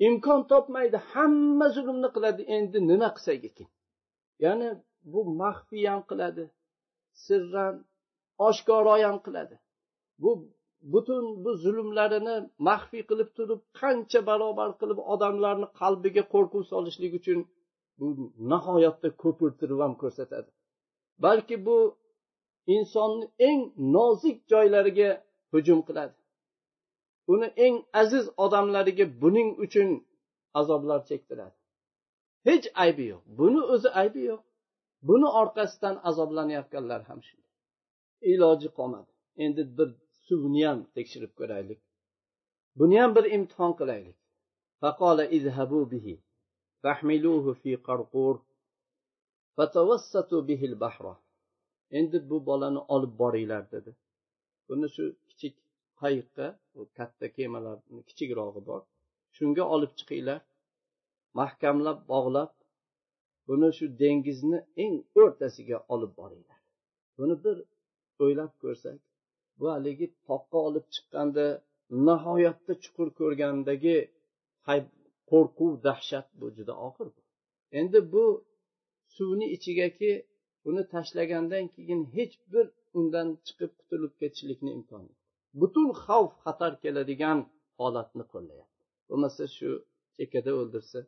imkon 0.08 0.42
topmaydi 0.52 0.98
hamma 1.12 1.68
zulmni 1.76 2.10
qiladi 2.16 2.42
endi 2.56 2.78
nima 2.92 3.10
qilsak 3.16 3.42
ekan? 3.50 3.70
Ya'ni 4.44 4.70
bu 5.12 5.20
maxfiy 5.42 5.86
ham 5.92 6.02
qiladi 6.10 6.44
sirran 7.26 7.76
oshkoro 8.48 8.96
ham 9.06 9.18
qiladi. 9.26 9.56
Bu 10.22 10.32
butun 10.94 11.26
bu 11.44 11.52
zulmlarini 11.64 12.36
maxfiy 12.68 13.04
qilib 13.10 13.30
turib 13.38 13.62
qancha 13.80 14.20
barobar 14.30 14.70
qilib 14.82 15.00
odamlarni 15.14 15.68
qalbiga 15.82 16.24
qo'rquv 16.34 16.64
solishlik 16.72 17.14
uchun 17.20 17.40
bu 18.00 18.08
nihoyatda 18.52 19.10
ko'pirtirib 19.24 19.80
ham 19.86 19.94
ko'rsatadi. 20.02 20.50
Balki 21.26 21.56
bu 21.68 21.78
insonni 22.76 23.26
eng 23.50 23.62
nozik 23.96 24.38
joylariga 24.52 25.10
hujum 25.54 25.80
qiladi. 25.88 26.16
uni 27.32 27.48
eng 27.66 27.78
aziz 28.02 28.26
odamlariga 28.46 29.06
buning 29.22 29.50
uchun 29.66 29.90
azoblar 30.60 31.00
chektiradi. 31.10 31.58
Hech 32.48 32.66
aybi 32.84 33.06
yo'q. 33.12 33.24
Buni 33.40 33.62
o'zi 33.74 33.90
aybi 34.02 34.22
yo'q. 34.30 34.42
Buni 35.10 35.28
orqasidan 35.42 35.96
azoblanayotganlar 36.10 37.02
ham 37.10 37.20
shunday. 37.28 37.52
Iloji 38.32 38.70
qolmadi. 38.78 39.12
Endi 39.46 39.62
bir 39.78 39.90
suvni 40.26 40.64
ham 40.68 40.80
tekshirib 40.96 41.32
ko'raylik. 41.40 41.80
Buni 42.80 42.96
ham 43.02 43.12
bir 43.18 43.26
imtihon 43.38 43.74
qilaylik. 43.80 44.18
Endi 52.00 52.18
bu 52.30 52.46
bolani 52.46 52.82
olib 52.94 53.14
boringlar 53.22 53.72
dedi. 53.72 53.92
Buni 54.70 54.88
shu 54.96 55.04
kichik 55.28 55.56
qayiqqa 56.02 56.48
katta 56.98 57.28
kemalarni 57.38 58.02
kichikrog'i 58.10 58.62
bor. 58.70 58.82
Shunga 59.36 59.64
olib 59.76 59.92
chiqinglar. 60.00 60.42
Mahkamlab 61.40 62.00
bog'lab 62.12 62.52
buni 63.48 63.70
shu 63.78 63.86
dengizni 64.02 64.60
eng 64.84 64.96
o'rtasiga 65.22 65.78
olib 65.94 66.12
boringlar. 66.20 66.60
Buni 67.18 67.36
bir 67.44 67.58
o'ylab 68.24 68.54
ko'rsak 68.64 69.00
bu 69.60 69.66
haligi 69.74 70.08
toqqa 70.28 70.58
olib 70.68 70.86
chiqqanda 70.96 71.46
nihoyatda 72.08 72.74
chuqur 72.84 73.08
ko'rgandagi 73.20 73.98
qo'rquv 75.32 75.74
dahshat 75.88 76.28
bu 76.40 76.48
juda 76.58 76.74
og'ir 76.88 77.10
endi 77.80 78.00
bu 78.14 78.26
suvni 79.16 79.48
ichigaki 79.56 80.12
uni 80.70 80.84
tashlagandan 80.94 81.66
keyin 81.76 82.02
hech 82.16 82.36
bir 82.54 82.66
undan 83.00 83.28
chiqib 83.46 83.72
qutulib 83.80 84.14
ketishlikni 84.22 84.72
imkoni 84.78 85.10
yo'q. 85.12 85.23
Butun 85.62 85.90
xavf 86.04 86.32
xatar 86.46 86.74
keladigan 86.84 87.40
holatni 87.80 88.24
qo'llayapti. 88.34 88.82
Bo'lmasa 89.10 89.44
shu 89.58 89.70
chekkada 90.18 90.52
o'ldirsa 90.60 91.00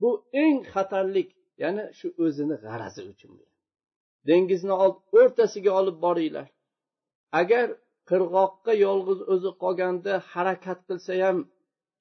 bu 0.00 0.10
eng 0.44 0.58
xatarlik 0.72 1.28
ya'ni 1.62 1.84
shu 1.98 2.08
o'zini 2.24 2.56
g'arazi 2.64 3.02
uchun 3.12 3.32
dengizni 4.28 4.74
o'rtasiga 5.18 5.72
olib 5.80 5.96
boringlar. 6.06 6.48
Agar 7.40 7.66
qirg'oqqa 8.10 8.72
yolg'iz 8.86 9.20
o'zi 9.32 9.50
qolganda 9.62 10.12
harakat 10.32 10.80
qilsa 10.88 11.12
ham 11.24 11.38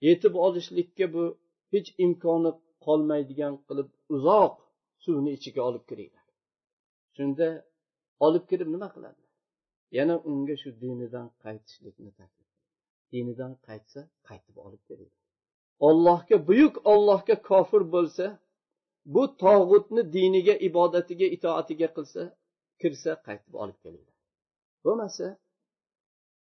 yetib 0.08 0.34
olishlikka 0.46 1.06
bu 1.16 1.24
hech 1.74 1.90
imkoni 2.06 2.52
qolmaydigan 2.86 3.54
qilib 3.68 3.90
uzoq 4.16 4.54
suvni 5.04 5.32
ichiga 5.38 5.62
olib 5.70 5.84
kiringlar. 5.90 6.26
Shunda 7.16 7.48
olib 8.26 8.44
kirib 8.50 8.70
nima 8.76 8.90
qiladi? 8.96 9.23
Yana 9.98 10.16
unga 10.30 10.56
shu 10.62 10.70
dinidan 10.84 11.28
qaytishlikni 11.44 12.12
taklif 12.20 12.50
dinidan 13.14 13.54
qaytsa 13.68 14.02
qaytib 14.28 14.56
olib 14.66 14.82
kelinglar 14.90 15.22
ollohga 15.88 16.38
buyuk 16.50 16.76
ollohga 16.94 17.36
kofir 17.50 17.84
bo'lsa 17.96 18.26
bu 19.14 19.24
tog'utni 19.44 20.02
diniga 20.18 20.56
ibodatiga 20.68 21.28
itoatiga 21.36 21.88
qilsa 21.98 22.22
kirsa 22.82 23.12
qaytib 23.28 23.54
olib 23.64 23.78
kelinglar 23.84 24.18
bo'lmasa 24.86 25.26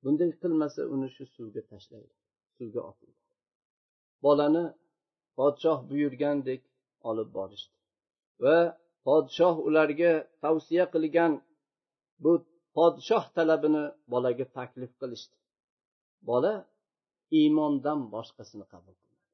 bunday 0.03 0.31
qilmasa 0.43 0.81
uni 0.95 1.09
shu 1.17 1.25
suvga 1.37 1.63
tashlaydi 1.73 2.15
suvga 2.57 2.81
otinglar 2.91 3.27
bolani 4.25 4.65
podshoh 5.39 5.79
buyurgandek 5.91 6.63
olib 7.11 7.29
borishdi. 7.37 7.75
Va 8.43 8.59
podshoh 9.07 9.57
ularga 9.69 10.13
tavsiya 10.45 10.85
qilgan 10.95 11.33
bu 12.25 12.33
podshoh 12.79 13.25
talabini 13.37 13.85
bolaga 14.13 14.47
taklif 14.57 14.93
qilishdi. 15.01 15.37
Bola 16.29 16.53
iymondan 17.39 18.01
boshqasini 18.15 18.65
qabul 18.73 18.95
qilmadi 19.01 19.27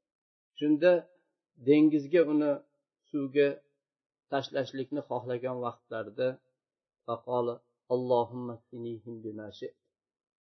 shunda 0.58 0.92
dengizga 1.68 2.22
uni 2.32 2.50
suvga 3.10 3.48
tashlashlikni 4.32 5.02
xohlagan 5.08 5.56
vaqtlarida 5.66 6.28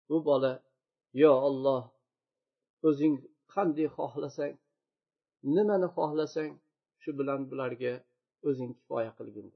bu 0.09 0.17
bola 0.29 0.53
yo 1.23 1.33
olloh 1.49 1.83
o'zing 2.89 3.15
qanday 3.55 3.89
xohlasang 3.97 4.55
nimani 5.55 5.89
xohlasang 5.97 6.53
shu 7.03 7.11
bilan 7.19 7.41
bularga 7.51 7.93
o'zing 8.49 8.71
kifoya 8.79 9.11
qilgin. 9.19 9.47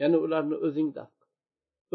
Ya'ni 0.00 0.16
ularni 0.24 0.56
o'zingda 0.66 1.02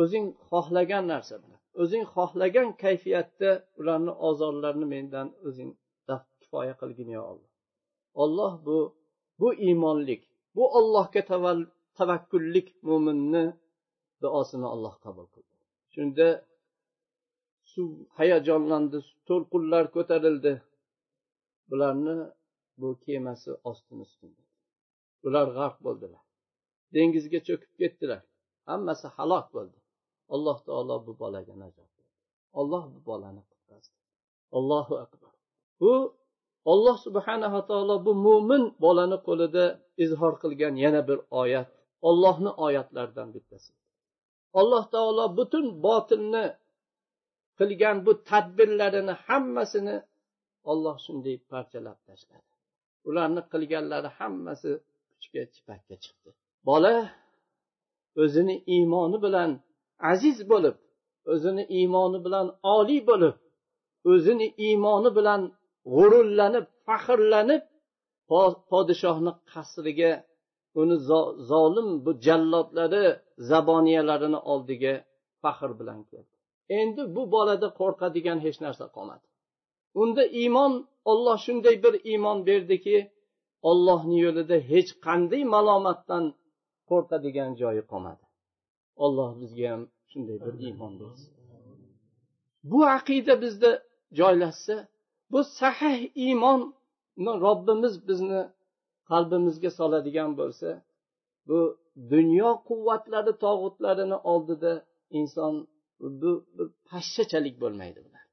o'zing 0.02 0.26
xohlagan 0.50 1.04
narsa 1.14 1.36
bilan. 1.44 1.60
O'zing 1.82 2.04
xohlagan 2.16 2.70
kayfiyatda 2.84 3.50
ularni 3.80 4.14
ozorlarini 4.30 4.88
mendan 4.96 5.28
o'zing 5.48 5.72
kifoya 6.52 6.74
qilgin 6.82 7.10
yo 7.18 7.22
olloh 7.32 7.50
olloh 8.24 8.54
bu 8.66 8.78
bu 9.40 9.48
iymonlik 9.54 10.22
bu 10.56 10.64
ollohga 10.78 11.22
tavakkullik 11.98 12.68
mo'minni 12.88 13.46
duosini 14.22 14.68
olloh 14.74 14.96
qabul 15.06 15.28
qildi. 15.36 15.56
Shunda 15.94 16.28
suv 17.72 17.90
hayajonlandi 18.18 19.00
to'lqinlar 19.28 19.86
ko'tarildi. 19.96 20.54
Bularni 21.70 22.16
bu 22.80 22.90
kemasi 23.06 23.52
ostin 23.70 23.98
ustin 24.06 24.32
ular 25.28 25.48
g'arq 25.58 25.78
bo'ldilar. 25.86 26.24
Dengizga 26.96 27.40
cho'kib 27.48 27.74
ketdilar. 27.82 28.22
Hammasi 28.70 29.08
halok 29.18 29.48
bo'ldi. 29.56 29.78
Alloh 30.36 30.58
taolo 30.68 30.96
bu 31.06 31.12
bolaga 31.22 31.54
najot 31.64 31.90
berdi. 31.98 32.12
Olloh 32.60 32.84
bu 32.94 33.00
bolani 33.10 33.42
qutqazdi. 33.50 33.98
Allohu 34.58 34.94
akbar. 35.06 35.34
Bu 35.82 35.94
olloh 36.72 36.98
subhanava 37.06 37.62
taolo 37.70 37.96
bu 38.06 38.12
mo'min 38.26 38.64
bolani 38.84 39.18
qo'lida 39.28 39.66
izhor 40.04 40.34
qilgan 40.44 40.74
yana 40.86 41.02
bir 41.10 41.20
oyat 41.42 41.70
ollohni 42.10 42.52
oyatlaridan 42.66 43.30
bittasi. 43.36 43.72
Alloh 44.60 44.84
taolo 44.96 45.26
butun 45.38 45.66
botilni 45.86 46.46
qilgan 47.60 47.98
bu 48.06 48.12
tadbirlarini 48.30 49.14
hammasini 49.26 49.96
olloh 50.72 50.96
shunday 51.06 51.36
parchalab 51.52 52.00
tashladi. 52.08 52.50
Ularni 53.10 53.42
qilganlari 53.52 54.10
hammasi 54.20 54.72
kuchga 55.12 55.44
chipakka 55.54 55.96
chiqdi. 56.04 56.30
Bola 56.68 56.96
o'zini 58.24 58.56
iymoni 58.76 59.18
bilan 59.26 59.52
aziz 60.12 60.38
bo'lib 60.52 60.76
o'zini 61.34 61.64
iymoni 61.80 62.20
bilan 62.26 62.48
oliy 62.76 63.02
bo'lib 63.10 63.36
o'zini 64.14 64.48
iymoni 64.68 65.10
bilan 65.18 65.42
g'ururlanib 65.96 66.66
faxrlanib 66.88 67.64
podshohni 68.72 69.32
qasriga 69.52 70.12
uni 70.82 70.96
zolim 71.52 71.90
bu 72.06 72.12
jallodlari 72.26 73.06
zaboniyalarini 73.50 74.40
oldiga 74.52 74.94
faxr 75.44 75.72
bilan 75.80 76.00
keldi. 76.12 76.34
Endi 76.80 77.02
bu 77.16 77.24
bolada 77.36 77.68
qo'rqadigan 77.80 78.40
hech 78.46 78.58
narsa 78.66 78.86
qolmadi. 78.96 79.26
Unda 80.02 80.24
iymon 80.42 80.74
olloh 81.12 81.38
shunday 81.46 81.76
bir 81.86 81.94
iymon 82.12 82.38
berdiki 82.50 82.98
ollohni 83.70 84.18
yo'lida 84.26 84.58
hech 84.72 84.90
qanday 85.06 85.44
malomatdan 85.56 86.24
qo'rqadigan 86.90 87.52
joyi 87.62 87.84
qolmadi. 87.92 88.24
Olloh 88.96 89.42
bizga 89.42 89.66
ham 89.72 89.84
shunday 90.12 90.38
bir 90.46 90.54
iymon 90.68 90.94
bersin. 91.00 91.30
Bu 92.72 92.80
aqida 92.98 93.42
bizda 93.44 93.72
joylashsa 94.20 94.76
bu 95.32 95.40
sahih 95.60 96.00
iymonni 96.26 97.32
robbimiz 97.46 97.96
bizni 98.08 98.42
qalbimizga 99.10 99.70
soladigan 99.80 100.32
bo'lsa 100.40 100.70
bu 101.48 101.60
dunyo 102.14 102.50
quvvatlari 102.68 103.34
tog'utlarini 103.46 104.18
oldida 104.32 104.74
inson 105.20 105.54
bu 106.22 106.32
bir 106.58 106.68
pashshachalik 106.90 107.56
bo'lmaydi 107.64 108.00
bular. 108.06 108.26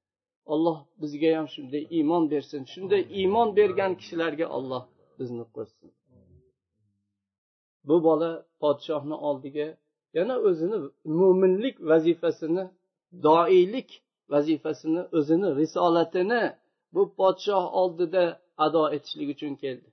Alloh 0.53 0.79
bizga 1.03 1.29
ham 1.37 1.47
shunday 1.55 1.83
iymon 1.97 2.25
bersin. 2.33 2.61
Shunday 2.73 3.03
iymon 3.21 3.49
bergan 3.59 3.93
kishilarga 4.01 4.47
olloh 4.59 4.83
bizni 5.19 5.45
qo'shsin 5.57 5.91
bu 7.89 7.97
bola 8.05 8.31
podshohni 8.61 9.17
oldiga 9.29 9.67
yana 10.17 10.35
o'zini 10.49 10.79
mo'minlik 11.21 11.77
vazifasini 11.91 12.65
doiylik 13.27 13.91
vazifasini 14.33 15.03
o'zini 15.19 15.49
risolatini 15.61 16.43
bu 16.95 17.03
podshoh 17.19 17.65
oldida 17.81 18.25
ado 18.65 18.83
etishlik 18.97 19.29
uchun 19.37 19.55
keldi. 19.63 19.89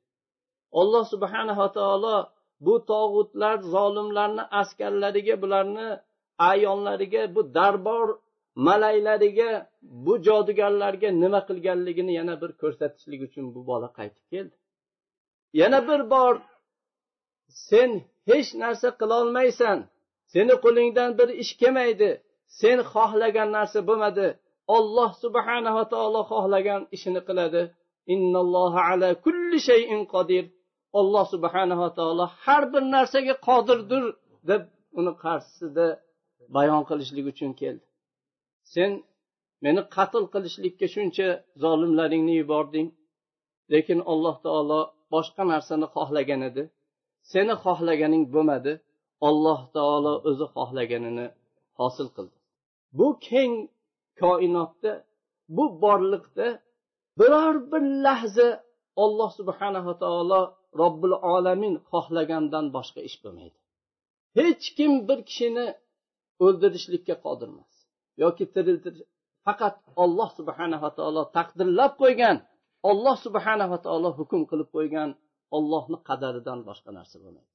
Alloh 0.79 1.03
subhanava 1.13 1.67
taolo 1.77 2.17
bu 2.65 2.75
tog'utlar 2.91 3.57
zolimlarni 3.75 4.43
askarlariga 4.61 5.35
bularni 5.41 5.87
ayonlariga 6.37 7.35
bu 7.35 7.41
darbor 7.53 8.07
malaylariga 8.55 9.51
bu 9.81 10.13
jodugarlarga 10.27 11.09
nima 11.23 11.39
qilganligini 11.47 12.13
yana 12.19 12.41
bir 12.41 12.51
ko'rsatishlik 12.61 13.21
uchun 13.27 13.45
bu 13.55 13.61
bola 13.69 13.87
qaytib 13.97 14.25
keldi. 14.33 14.55
Yana 15.61 15.79
bir 15.87 16.01
bor 16.13 16.35
sen 17.69 17.91
hech 18.29 18.49
narsa 18.63 18.89
qilolmaysan. 19.01 19.77
Seni 20.35 20.55
qo'lingdan 20.63 21.11
bir 21.19 21.29
ish 21.43 21.53
kelmaydi. 21.61 22.09
Sen 22.59 22.77
xohlagan 22.93 23.49
narsa 23.57 23.79
bo'lmadi. 23.89 24.27
Olloh 24.77 25.11
subhanava 25.23 25.83
taolo 25.93 26.21
xohlagan 26.31 26.81
ishini 26.95 27.21
qiladi. 27.27 27.61
Ala 28.89 29.09
kulli 29.25 29.59
shayin 29.67 30.01
qodir 30.13 30.45
alloh 30.99 31.25
subhanava 31.33 31.89
taolo 31.97 32.25
har 32.43 32.63
bir 32.73 32.83
narsaga 32.95 33.35
qodirdir 33.47 34.03
deb 34.49 34.63
uni 34.99 35.13
qarshisida 35.23 35.85
bayon 36.55 36.81
qilishlik 36.89 37.25
uchun 37.33 37.51
keldi. 37.61 37.85
Sen 38.73 38.91
meni 39.65 39.81
qatl 39.95 40.23
qilishlikka 40.33 40.87
shuncha 40.95 41.27
zolimlaringni 41.63 42.33
yubording. 42.41 42.87
Lekin 43.73 43.99
alloh 44.11 44.35
taolo 44.45 44.81
boshqa 45.13 45.43
narsani 45.53 45.87
xohlagan 45.95 46.41
edi. 46.49 46.63
Seni 47.31 47.53
xohlaganing 47.63 48.23
bo'lmadi. 48.33 48.73
Alloh 49.27 49.59
taolo 49.77 50.13
o'zi 50.29 50.45
xohlaganini 50.55 51.27
hosil 51.79 52.07
qildi. 52.15 52.37
Bu 52.97 53.07
keng 53.27 53.53
koinotda 54.21 54.91
bu 55.55 55.63
borliqda 55.83 56.47
biror 57.19 57.55
bir 57.71 57.83
lahza 58.05 58.49
olloh 59.03 59.29
subhanava 59.39 59.93
taolo 60.03 60.41
robbil 60.81 61.13
olamin 61.35 61.73
xohlagandan 61.91 62.65
boshqa 62.75 63.01
ish 63.09 63.17
bo'lmaydi. 63.23 63.57
Hech 64.39 64.65
kim 64.77 64.91
bir 65.07 65.19
kishini 65.29 65.67
o'ldirishlikka 66.45 67.15
qodir 67.25 67.47
emas 67.53 67.73
yoki 68.23 68.45
tiriltirish 68.55 69.05
faqat 69.45 69.75
olloh 70.03 70.29
subhanava 70.39 70.89
taolo 70.97 71.21
taqdirlab 71.37 71.93
qo'ygan 72.01 72.37
olloh 72.89 73.15
subhanava 73.25 73.77
taolo 73.85 74.09
hukm 74.19 74.41
qilib 74.49 74.69
qo'ygan 74.75 75.09
ollohni 75.57 75.97
qadaridan 76.09 76.59
boshqa 76.69 76.91
narsa 76.97 77.15
bo'lmaydi. 77.23 77.51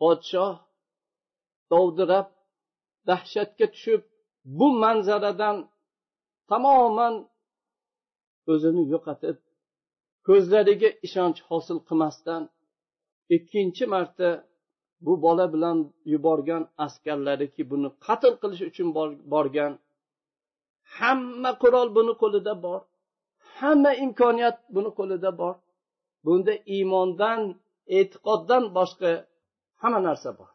Podshoh 0.00 0.52
dovdirab 1.72 2.26
dahshatga 3.08 3.66
tushib 3.74 4.02
bu 4.58 4.66
manzaradan 4.82 5.56
tamoman 6.50 7.14
o'zini 8.52 8.82
yo'qotib 8.92 9.36
ko'zlariga 10.26 10.90
ishonch 11.06 11.38
hosil 11.48 11.78
qilmasdan 11.88 12.42
ikkinchi 13.36 13.84
marta 13.94 14.28
bu 15.00 15.22
bola 15.22 15.52
bilan 15.54 15.78
yuborgan 16.12 16.62
askarlariki 16.84 17.62
buni 17.70 17.88
qatl 18.06 18.32
qilish 18.42 18.62
uchun 18.70 18.88
borgan. 19.32 19.72
Hamma 20.98 21.50
qurol 21.62 21.88
buni 21.96 22.14
qo'lida 22.22 22.54
bor. 22.64 22.80
Hamma 23.58 23.92
imkoniyat 24.04 24.56
buni 24.74 24.90
qo'lida 24.98 25.30
bor. 25.40 25.54
Bunda 26.24 26.54
iymondan 26.74 27.40
e'tiqoddan 27.98 28.64
boshqa 28.76 29.10
hamma 29.82 30.00
narsa 30.08 30.30
bor. 30.38 30.50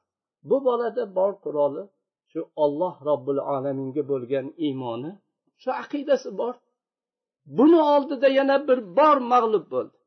Bu 0.49 0.57
bolada 0.67 1.03
bor 1.17 1.31
quroli 1.43 1.83
shu 2.31 2.39
olloh 2.63 2.95
robbil 3.09 3.39
alaminga 3.53 4.03
bo'lgan 4.11 4.47
iymoni 4.65 5.11
shu 5.61 5.69
aqidasi 5.83 6.29
bor. 6.41 6.55
Buni 7.57 7.79
oldida 7.93 8.27
yana 8.39 8.57
bir 8.67 8.79
bor 8.97 9.17
mag'lub 9.33 9.65
bo'ldi. 9.73 9.97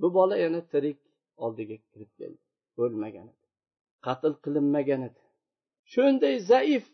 Bu 0.00 0.08
bola 0.16 0.36
yana 0.44 0.60
tirik 0.72 0.98
oldiga 1.44 1.76
kirib 1.90 2.10
keldi. 2.18 2.42
O'lmagan 2.82 3.26
edi. 3.32 3.46
Qatl 4.06 4.32
qilinmagan 4.44 5.02
edi. 5.08 5.20
Shunday 5.92 6.36
zaif 6.50 6.84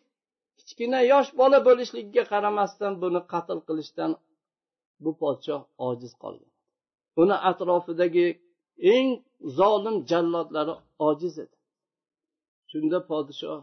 kichkina 0.58 1.00
yosh 1.12 1.30
bola 1.40 1.58
bo'lishligiga 1.68 2.24
qaramasdan 2.32 2.92
buni 3.02 3.20
qatl 3.32 3.58
qilishdan 3.68 4.12
bu 5.04 5.10
podshoh 5.22 5.62
ojiz 5.88 6.12
qolgan. 6.22 6.52
Uni 7.22 7.36
atrofidagi 7.50 8.26
eng 8.94 9.08
zolim 9.58 9.96
jallodlari 10.10 10.74
ojiz 11.08 11.34
edi. 11.44 11.55
Shunda 12.70 12.98
podshoh 13.10 13.60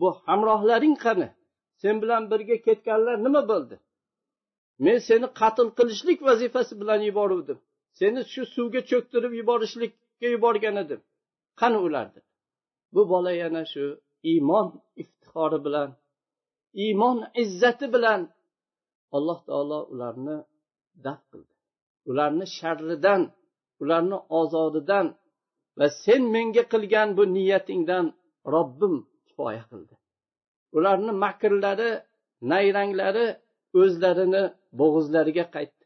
bu 0.00 0.08
hamrohlaring 0.26 0.96
qani? 1.04 1.28
Sen 1.82 2.02
bilan 2.02 2.22
birga 2.30 2.56
ketganlar 2.66 3.16
nima 3.26 3.42
bo'ldi? 3.50 3.76
Men 4.84 4.98
seni 5.08 5.26
qatl 5.40 5.68
qilishlik 5.78 6.18
vazifasi 6.28 6.74
bilan 6.80 7.00
yuboruvdim. 7.08 7.58
Seni 7.98 8.20
shu 8.32 8.42
suvga 8.54 8.80
cho'ktirib 8.90 9.32
yuborishlikka 9.40 10.28
yuborgan 10.34 10.76
edim. 10.84 11.00
Qani 11.60 11.78
ular 11.86 12.08
bu 12.94 13.02
bola 13.12 13.32
yana 13.42 13.62
shu 13.72 13.84
iymon 14.32 14.66
iftixori 15.02 15.58
bilan 15.66 15.90
iymon 16.84 17.18
izzati 17.42 17.86
bilan 17.94 18.20
alloh 19.16 19.38
taolo 19.48 19.78
ularni 19.92 20.36
daf 21.04 21.20
qildi. 21.30 21.52
Ularni 22.10 22.46
sharridan 22.58 23.22
ularni 23.82 24.18
ozoridan 24.40 25.06
va 25.78 25.86
sen 26.04 26.22
menga 26.34 26.64
qilgan 26.72 27.08
bu 27.16 27.22
niyatingdan 27.36 28.06
robbim 28.54 28.94
kifoya 29.26 29.64
qildi. 29.70 29.94
Ularni 30.76 31.12
makrlari 31.24 31.90
nayranglari 32.50 33.26
o'zlarini 33.80 34.42
bo'g'izlariga 34.80 35.44
qaytdi. 35.54 35.84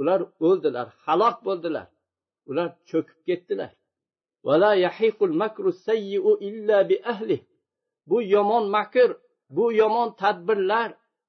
Ular 0.00 0.20
o'ldilar 0.46 0.86
halok 1.04 1.36
bo'ldilar. 1.46 1.88
Ular 2.50 2.68
cho'kib 2.90 3.20
ketdilar. 3.28 3.72
Bu 8.10 8.16
yomon 8.34 8.64
makr 8.76 9.10
bu 9.56 9.64
yomon 9.80 10.08
tadbirlar 10.22 10.88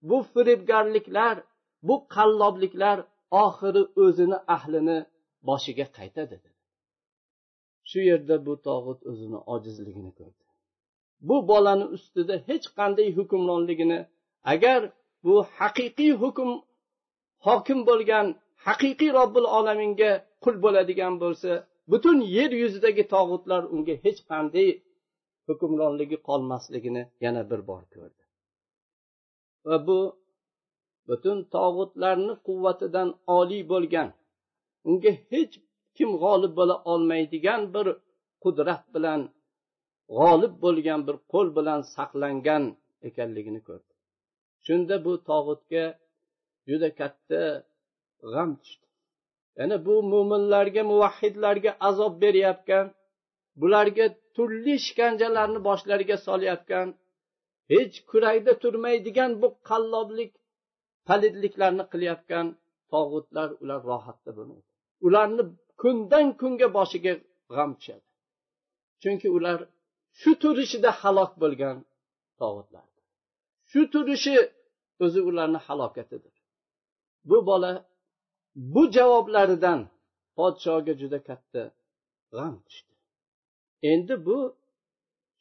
bu 0.09 0.17
firibgarliklar 0.33 1.35
bu 1.87 1.95
qallobliklar 2.15 2.97
oxiri 3.45 3.83
o'zini 4.03 4.37
ahlini 4.55 4.99
boshiga 5.47 5.85
qaytadi 5.97 6.35
shu 7.89 7.99
yerda 8.09 8.35
bu 8.45 8.53
tog'ut 8.67 8.99
o'zini 9.11 9.39
ojizligini 9.53 10.11
ko'rdi. 10.19 10.43
Bu 11.27 11.35
bolani 11.49 11.85
ustida 11.95 12.35
hech 12.47 12.65
qanday 12.77 13.07
hukmronligini 13.17 13.99
agar 14.53 14.81
bu 15.25 15.35
haqiqiy 15.59 16.11
hukm 16.23 16.49
hokim 17.47 17.79
bo'lgan 17.89 18.27
haqiqiy 18.67 19.11
robbil 19.19 19.45
olaminga 19.57 20.11
qul 20.43 20.55
bo'ladigan 20.63 21.13
bo'lsa 21.23 21.51
butun 21.91 22.17
yer 22.37 22.51
yuzidagi 22.63 23.03
tog'utlar 23.13 23.61
unga 23.73 23.95
hech 24.05 24.19
qanday 24.31 24.69
hukmronligi 25.47 26.17
qolmasligini 26.27 27.03
yana 27.25 27.41
bir 27.49 27.61
bor 27.69 27.83
ko'rdi. 27.93 28.21
Va 29.67 29.77
bu 29.87 29.99
butun 31.07 31.37
tog'utlarni 31.55 32.33
quvvatidan 32.47 33.09
oliy 33.37 33.63
bo'lgan 33.71 34.09
unga 34.89 35.11
hech 35.31 35.53
kim 35.97 36.11
g'olib 36.23 36.53
bo'la 36.59 36.75
olmaydigan 36.91 37.61
bir 37.75 37.87
qudrat 38.43 38.83
bilan 38.95 39.21
g'olib 40.17 40.53
bo'lgan 40.63 40.99
bir 41.07 41.15
qo'l 41.33 41.47
bilan 41.57 41.81
saqlangan 41.95 42.63
ekanligini 43.09 43.61
ko'rdi. 43.67 43.91
Shunda 44.65 44.95
bu 45.05 45.13
tog'utga 45.29 45.85
juda 46.69 46.89
katta 46.99 47.41
g'am 48.33 48.51
tushdi. 48.61 48.85
Ya'ni 49.59 49.77
bu 49.87 49.95
mo'minlarga 50.13 50.81
muvahhidlarga 50.91 51.71
azob 51.89 52.13
berayotgan 52.23 52.85
bularga 53.61 54.05
turli 54.35 54.73
ishkanjalarni 54.81 55.59
boshlariga 55.67 56.17
solayotgan 56.27 56.87
hech 57.73 57.95
kurakda 58.09 58.53
turmaydigan 58.63 59.31
bu 59.41 59.47
qalloblik 59.69 60.31
palidliklarni 61.07 61.85
qilayotgan 61.91 62.45
tog'utlar 62.93 63.49
ular 63.63 63.79
rohatda 63.91 64.31
bo'lmaydi. 64.37 64.67
Ularni 65.07 65.43
kundan 65.81 66.27
kunga 66.39 66.67
boshiga 66.77 67.13
g'am 67.55 67.71
tushadi. 67.77 68.07
Chunki 69.01 69.27
ular 69.37 69.59
shu 70.19 70.31
turishida 70.41 70.91
halok 71.01 71.31
bo'lgan 71.41 71.77
tog'utlar. 72.39 72.87
Shu 73.69 73.81
turishi 73.93 74.35
o'zi 75.03 75.19
ularni 75.29 75.59
halokatidir. 75.67 76.35
Bu 77.29 77.37
bola 77.49 77.71
bu 78.73 78.83
javoblaridan 78.95 79.79
podshoga 80.37 80.93
juda 81.01 81.19
katta 81.29 81.63
g'am 82.33 82.55
tushdi. 82.65 82.93
Endi 83.91 84.15
bu 84.27 84.37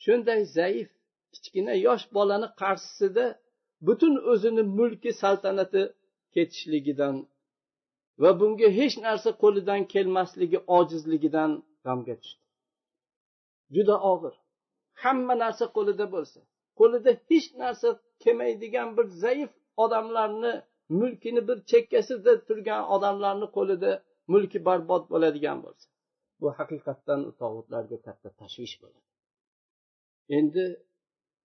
shunday 0.05 0.41
zaif 0.57 0.89
kichkina 1.32 1.74
yosh 1.87 2.05
bolani 2.16 2.49
qarshisida 2.61 3.24
butun 3.87 4.14
o'zini 4.30 4.62
mulki 4.78 5.11
saltanati 5.22 5.82
ketishligidan 6.34 7.14
va 8.22 8.30
bunga 8.40 8.68
hech 8.78 8.96
narsa 9.06 9.30
qo'lidan 9.42 9.82
kelmasligi 9.94 10.58
ojizligidan 10.78 11.50
g'amga 11.84 12.14
tushdi. 12.22 12.42
Juda 13.74 13.96
og'ir. 14.12 14.34
Hamma 15.02 15.34
narsa 15.44 15.64
qo'lida 15.76 16.06
bo'lsa 16.14 16.40
qo'lida 16.80 17.12
hech 17.30 17.48
narsa 17.62 17.88
kelmaydigan 18.24 18.88
bir 18.96 19.06
zaif 19.22 19.50
odamlarni 19.84 20.52
mulkini 21.00 21.42
bir 21.48 21.58
chekkasida 21.70 22.32
turgan 22.46 22.82
odamlarni 22.94 23.48
qo'lida 23.56 23.92
mulki 24.32 24.58
barbod 24.68 25.02
bo'ladigan 25.12 25.58
bo'lsa 25.64 25.86
bu 26.40 26.48
haqiqatdan 26.58 27.20
tog'utlarga 27.40 27.98
katta 28.06 28.28
tashvish 28.40 28.74
bo'ladi. 28.82 29.06
Endi 30.38 30.64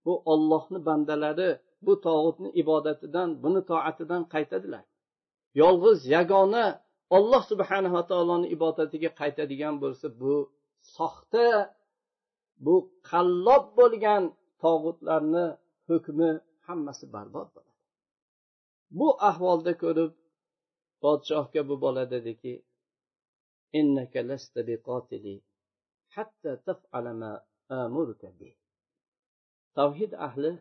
bu 0.06 0.14
ollohni 0.34 0.80
bandalari 0.88 1.50
bu 1.86 1.94
tog'utni 2.08 2.50
ibodatidan 2.62 3.30
buni 3.44 3.62
toatidan 3.72 4.24
qaytadilar. 4.34 4.86
Yolg'iz 5.60 6.00
yagona 6.16 6.66
olloh 7.18 7.42
subhanava 7.52 8.02
taoloni 8.12 8.48
ibodatiga 8.56 9.10
qaytadigan 9.20 9.76
bo'lsa 9.84 10.08
bu 10.22 10.36
soxta 10.96 11.48
bu 12.66 12.76
qallob 13.10 13.66
bo'lgan 13.80 14.24
tog'utlarni 14.64 15.46
hukmi 15.90 16.30
hammasi 16.68 17.06
barbod 17.16 17.48
bo'ladi. 17.56 17.80
Bu 19.00 19.08
ahvolda 19.30 19.74
ko'rib 19.84 20.12
podshohga 21.04 21.62
bu 21.70 21.76
bola 21.86 22.04
dediki 22.16 22.54
tavhid 29.78 30.12
ahli 30.28 30.52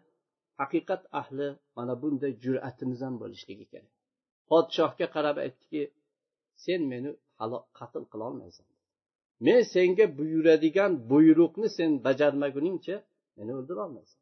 haqiqat 0.61 1.03
ahli 1.20 1.49
mana 1.76 1.95
bunday 2.03 2.32
jur'atimiz 2.45 3.01
ham 3.07 3.14
bo'lishligi 3.22 3.66
kerak. 3.72 3.95
Podshohga 4.51 5.07
qarab 5.14 5.36
aytdiki 5.44 5.82
sen 6.64 6.80
meni 6.92 7.11
qatl 7.78 8.05
qilolmaysan. 8.12 8.66
Men 9.46 9.61
senga 9.74 10.07
buyuradigan 10.18 10.92
buyruqni 11.11 11.68
sen 11.78 11.90
bajarmaguningcha 12.07 12.96
meni 13.36 13.53
o'ldirolmaysan 13.59 14.20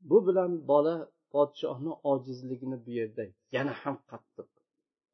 bu 0.00 0.26
bilan 0.26 0.68
bola 0.68 1.10
podshohni 1.30 1.92
ojizligini 2.12 2.86
bu 2.86 2.90
yerda 2.90 3.24
yana 3.52 3.72
ham 3.82 3.96
qattiq 4.10 4.48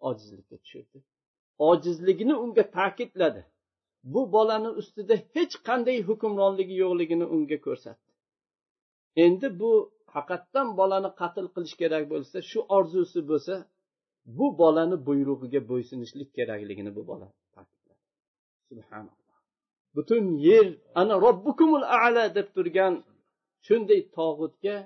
ojizlikka 0.09 0.57
tushirdi. 0.57 0.99
Ojizligini 1.59 2.35
unga 2.45 2.65
ta'kidladi. 2.71 3.43
Bu 4.13 4.33
bolani 4.33 4.69
ustida 4.81 5.15
hech 5.35 5.55
qanday 5.69 5.99
hukmronligi 6.09 6.75
yo'qligini 6.85 7.27
unga 7.35 7.59
ko'rsatdi. 7.67 8.11
Endi 9.25 9.49
bu 9.61 9.73
haqiqatdan 10.15 10.69
bolani 10.81 11.11
qatl 11.21 11.47
qilish 11.55 11.77
kerak 11.81 12.05
bo'lsa 12.13 12.37
shu 12.51 12.59
orzusi 12.77 13.21
bo'lsa 13.31 13.55
bu 14.27 14.47
bolani 14.59 14.97
buyrug'iga 15.07 15.61
bo'ysunishlik 15.71 16.29
kerakligini 16.37 16.93
bu 16.97 17.03
bola 17.11 17.29
subhanalloh. 18.69 19.37
Butun 19.97 20.25
yer 20.49 20.67
ana 21.01 21.15
robbukumul 21.27 21.85
ala 22.05 22.25
deb 22.37 22.49
turgan 22.57 22.95
shunday 23.67 24.01
tog'utga 24.17 24.77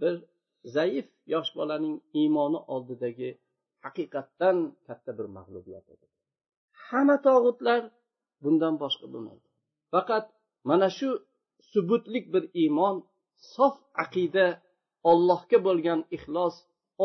bir 0.00 0.14
zaif 0.76 1.06
yosh 1.34 1.50
bolaning 1.58 1.96
iymoni 2.20 2.60
oldidagi 2.74 3.30
haqiqatdan 3.84 4.56
katta 4.86 5.10
bir 5.18 5.26
mag'lubiyat 5.36 5.86
edi. 5.94 6.06
Hamma 6.86 7.16
tog'utlar 7.28 7.80
bundan 8.42 8.74
boshqa 8.82 9.06
bo'lmaydi. 9.12 9.46
Faqat 9.92 10.24
mana 10.68 10.88
shu 10.98 11.08
subutlik 11.72 12.24
bir 12.34 12.44
iymon 12.62 12.96
sof 13.54 13.74
aqida 14.04 14.46
ollohga 15.10 15.58
bo'lgan 15.66 16.00
ixlos 16.16 16.54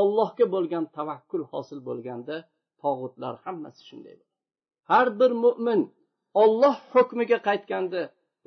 ollohga 0.02 0.46
bo'lgan 0.56 0.86
tavakkul 0.98 1.44
hosil 1.52 1.80
bo'lganda 1.90 2.36
tog'utlar 2.82 3.34
hammasi 3.46 3.82
shunday 3.90 4.18
har 4.92 5.08
bir 5.20 5.32
mo'min 5.46 5.82
olloh 6.44 6.76
hukmiga 6.94 7.38
qaytganda 7.50 8.02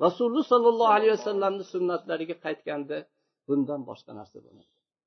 rasululloh 0.05 0.45
sollallohu 0.53 0.91
alayhi 0.97 1.13
vasallamni 1.17 1.63
sunnatlariga 1.73 2.35
qaytganda 2.45 2.97
bundan 3.47 3.81
boshqa 3.89 4.11
narsa 4.19 4.37
bo'lmaydi. 4.45 4.72